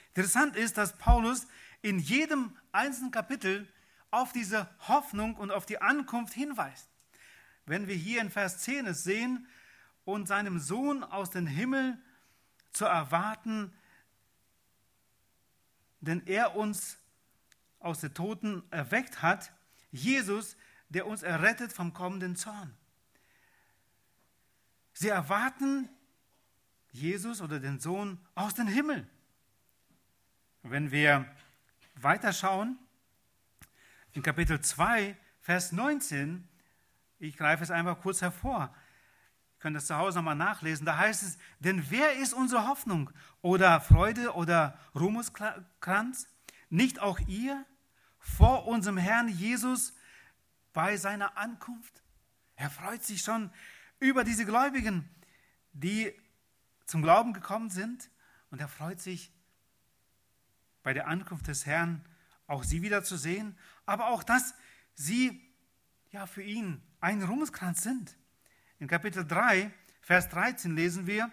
[0.09, 1.47] Interessant ist, dass Paulus
[1.87, 3.67] in jedem einzelnen Kapitel
[4.11, 6.89] auf diese Hoffnung und auf die Ankunft hinweist.
[7.65, 9.47] Wenn wir hier in Vers 10 es sehen,
[10.07, 12.01] und seinem Sohn aus dem Himmel
[12.71, 13.73] zu erwarten,
[15.99, 16.97] denn er uns
[17.79, 19.51] aus den Toten erweckt hat,
[19.91, 20.55] Jesus,
[20.87, 22.73] der uns errettet vom kommenden Zorn.
[24.93, 25.89] Sie erwarten
[26.91, 29.09] Jesus oder den Sohn aus dem Himmel.
[30.63, 31.29] Wenn wir
[32.03, 32.77] weiterschauen,
[34.13, 36.47] in Kapitel 2, Vers 19,
[37.19, 38.73] ich greife es einfach kurz hervor,
[39.53, 43.09] ihr könnt das zu Hause nochmal nachlesen, da heißt es, denn wer ist unsere Hoffnung
[43.41, 46.27] oder Freude oder Ruhmeskranz?
[46.69, 47.65] Nicht auch ihr
[48.19, 49.93] vor unserem Herrn Jesus
[50.73, 52.03] bei seiner Ankunft?
[52.55, 53.51] Er freut sich schon
[53.99, 55.09] über diese Gläubigen,
[55.73, 56.13] die
[56.87, 58.09] zum Glauben gekommen sind.
[58.49, 59.31] Und er freut sich
[60.87, 62.01] bei der Ankunft des Herrn,
[62.47, 64.53] auch sie wiederzusehen, aber auch, dass
[64.95, 65.45] sie
[66.11, 68.15] ja für ihn ein Ruhmeskranz sind.
[68.79, 69.69] In Kapitel 3,
[69.99, 71.29] Vers 13 lesen wir,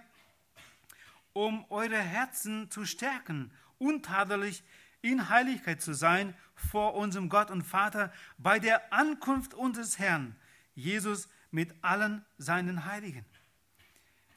[1.34, 4.64] um eure Herzen zu stärken, untadelig
[5.02, 10.34] in Heiligkeit zu sein vor unserem Gott und Vater bei der Ankunft unseres Herrn,
[10.74, 13.24] Jesus mit allen seinen Heiligen.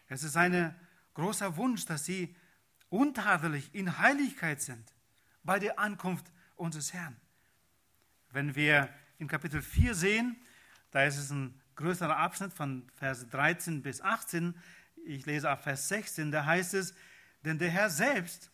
[0.10, 0.80] Es ist ein
[1.16, 2.36] großer Wunsch, dass sie
[2.90, 4.94] untadelig in Heiligkeit sind
[5.48, 6.26] bei der Ankunft
[6.58, 7.16] unseres Herrn.
[8.32, 10.36] Wenn wir in Kapitel 4 sehen,
[10.92, 14.54] da ist es ein größerer Abschnitt von Vers 13 bis 18,
[15.06, 16.94] ich lese ab Vers 16, da heißt es,
[17.46, 18.52] denn der Herr selbst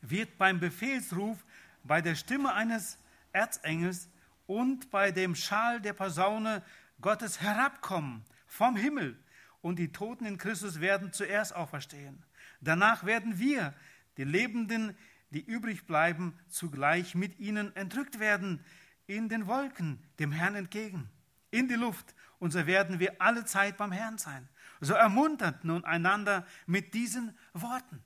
[0.00, 1.44] wird beim Befehlsruf,
[1.84, 2.98] bei der Stimme eines
[3.32, 4.08] Erzengels
[4.48, 6.64] und bei dem Schal der Posaune
[7.00, 9.16] Gottes herabkommen vom Himmel
[9.60, 12.24] und die Toten in Christus werden zuerst auferstehen.
[12.60, 13.74] Danach werden wir,
[14.16, 14.96] die Lebenden,
[15.30, 18.64] die übrig bleiben, zugleich mit ihnen entrückt werden
[19.06, 21.08] in den Wolken, dem Herrn entgegen,
[21.50, 22.14] in die Luft.
[22.38, 24.48] Und so werden wir alle Zeit beim Herrn sein.
[24.80, 28.02] So ermuntert nun einander mit diesen Worten.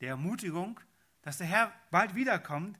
[0.00, 0.80] Der Ermutigung,
[1.22, 2.78] dass der Herr bald wiederkommt,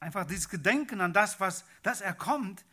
[0.00, 2.64] einfach dieses Gedenken an das, was, dass er kommt,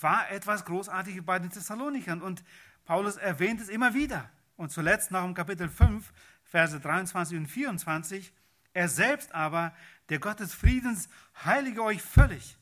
[0.00, 2.22] war etwas Großartiges bei den Thessalonikern.
[2.22, 2.44] Und
[2.84, 4.30] Paulus erwähnt es immer wieder.
[4.56, 6.12] Und zuletzt noch im Kapitel 5,
[6.44, 8.32] Verse 23 und 24.
[8.72, 9.74] Er selbst aber,
[10.08, 11.08] der Gott des Friedens,
[11.44, 12.58] heilige euch völlig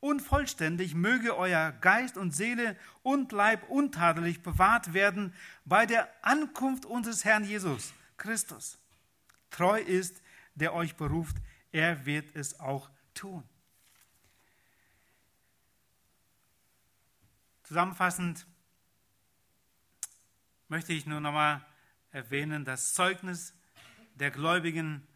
[0.00, 5.32] und vollständig, möge euer Geist und Seele und Leib untadelig bewahrt werden
[5.64, 8.78] bei der Ankunft unseres Herrn Jesus Christus.
[9.50, 10.22] Treu ist,
[10.54, 11.36] der euch beruft
[11.76, 13.42] er wird es auch tun.
[17.64, 18.46] Zusammenfassend
[20.68, 21.64] möchte ich nur nochmal
[22.10, 23.54] erwähnen, das Zeugnis
[24.14, 25.06] der Gläubigen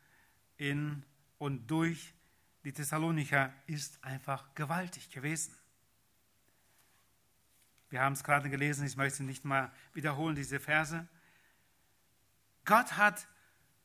[0.56, 1.04] in
[1.38, 2.12] und durch
[2.64, 5.54] die Thessalonicher ist einfach gewaltig gewesen.
[7.88, 11.08] Wir haben es gerade gelesen, ich möchte nicht mal wiederholen, diese Verse.
[12.64, 13.26] Gott hat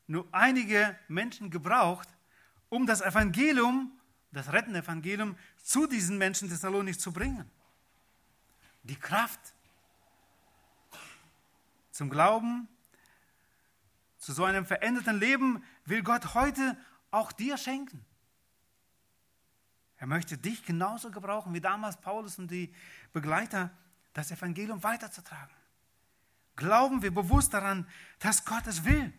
[0.05, 2.09] nur einige Menschen gebraucht,
[2.69, 3.91] um das Evangelium,
[4.31, 7.49] das rettende Evangelium, zu diesen Menschen Thessalonik zu bringen.
[8.83, 9.39] Die Kraft
[11.95, 12.67] zum Glauben,
[14.17, 16.77] zu so einem veränderten Leben will Gott heute
[17.09, 18.05] auch dir schenken.
[19.95, 22.73] Er möchte dich genauso gebrauchen wie damals Paulus und die
[23.13, 23.71] Begleiter,
[24.11, 25.55] das Evangelium weiterzutragen.
[26.57, 27.87] Glauben wir bewusst daran,
[28.19, 29.13] dass Gott es will.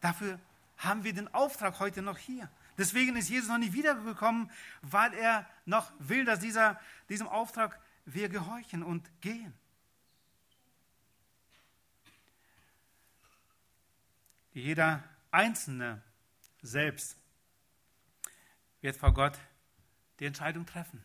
[0.00, 0.40] Dafür
[0.78, 2.50] haben wir den Auftrag heute noch hier.
[2.78, 6.80] Deswegen ist Jesus noch nicht wiedergekommen, weil er noch will, dass dieser,
[7.10, 9.52] diesem Auftrag wir gehorchen und gehen.
[14.52, 16.02] Jeder Einzelne
[16.60, 17.16] selbst
[18.80, 19.38] wird vor Gott
[20.18, 21.04] die Entscheidung treffen.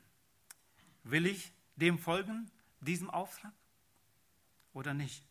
[1.04, 3.54] Will ich dem folgen, diesem Auftrag
[4.74, 5.24] oder nicht?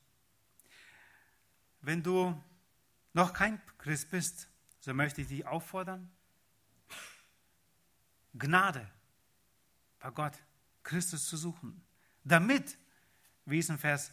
[1.80, 2.42] Wenn du
[3.12, 4.48] noch kein Christ bist,
[4.80, 6.10] so möchte ich dich auffordern,
[8.34, 8.90] Gnade
[9.98, 10.38] bei Gott,
[10.82, 11.84] Christus zu suchen,
[12.24, 12.78] damit,
[13.44, 14.12] wie es in Vers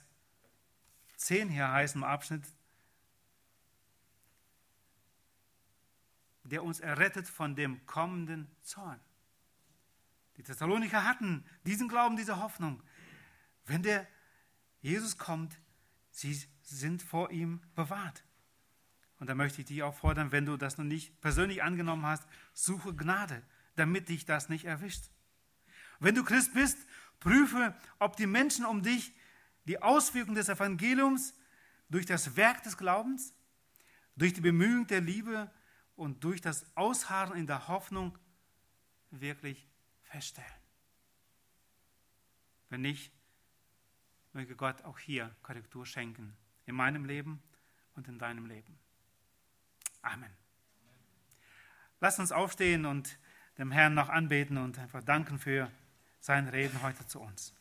[1.18, 2.46] 10 hier heißt im Abschnitt,
[6.44, 9.00] der uns errettet von dem kommenden Zorn.
[10.38, 12.82] Die Thessaloniker hatten diesen Glauben, diese Hoffnung.
[13.66, 14.08] Wenn der
[14.82, 15.58] Jesus kommt,
[16.12, 18.24] sie sind vor ihm bewahrt.
[19.20, 22.94] Und da möchte ich dich auffordern, wenn du das noch nicht persönlich angenommen hast, suche
[22.94, 23.42] Gnade,
[23.76, 25.10] damit dich das nicht erwischt.
[26.00, 26.78] Wenn du Christ bist,
[27.22, 29.14] prüfe, ob die Menschen um dich
[29.66, 31.34] die Auswirkungen des Evangeliums
[31.90, 33.34] durch das Werk des Glaubens,
[34.18, 35.50] durch die Bemühung der Liebe
[35.96, 38.18] und durch das Ausharren in der Hoffnung
[39.12, 39.68] wirklich
[40.04, 40.50] feststellen.
[42.70, 43.12] Wenn nicht,
[44.34, 46.36] möge Gott auch hier Korrektur schenken,
[46.66, 47.42] in meinem Leben
[47.96, 48.78] und in deinem Leben.
[50.02, 50.32] Amen.
[52.00, 53.18] Lass uns aufstehen und
[53.58, 55.72] dem Herrn noch anbeten und einfach danken für
[56.20, 57.54] sein Reden heute zu uns.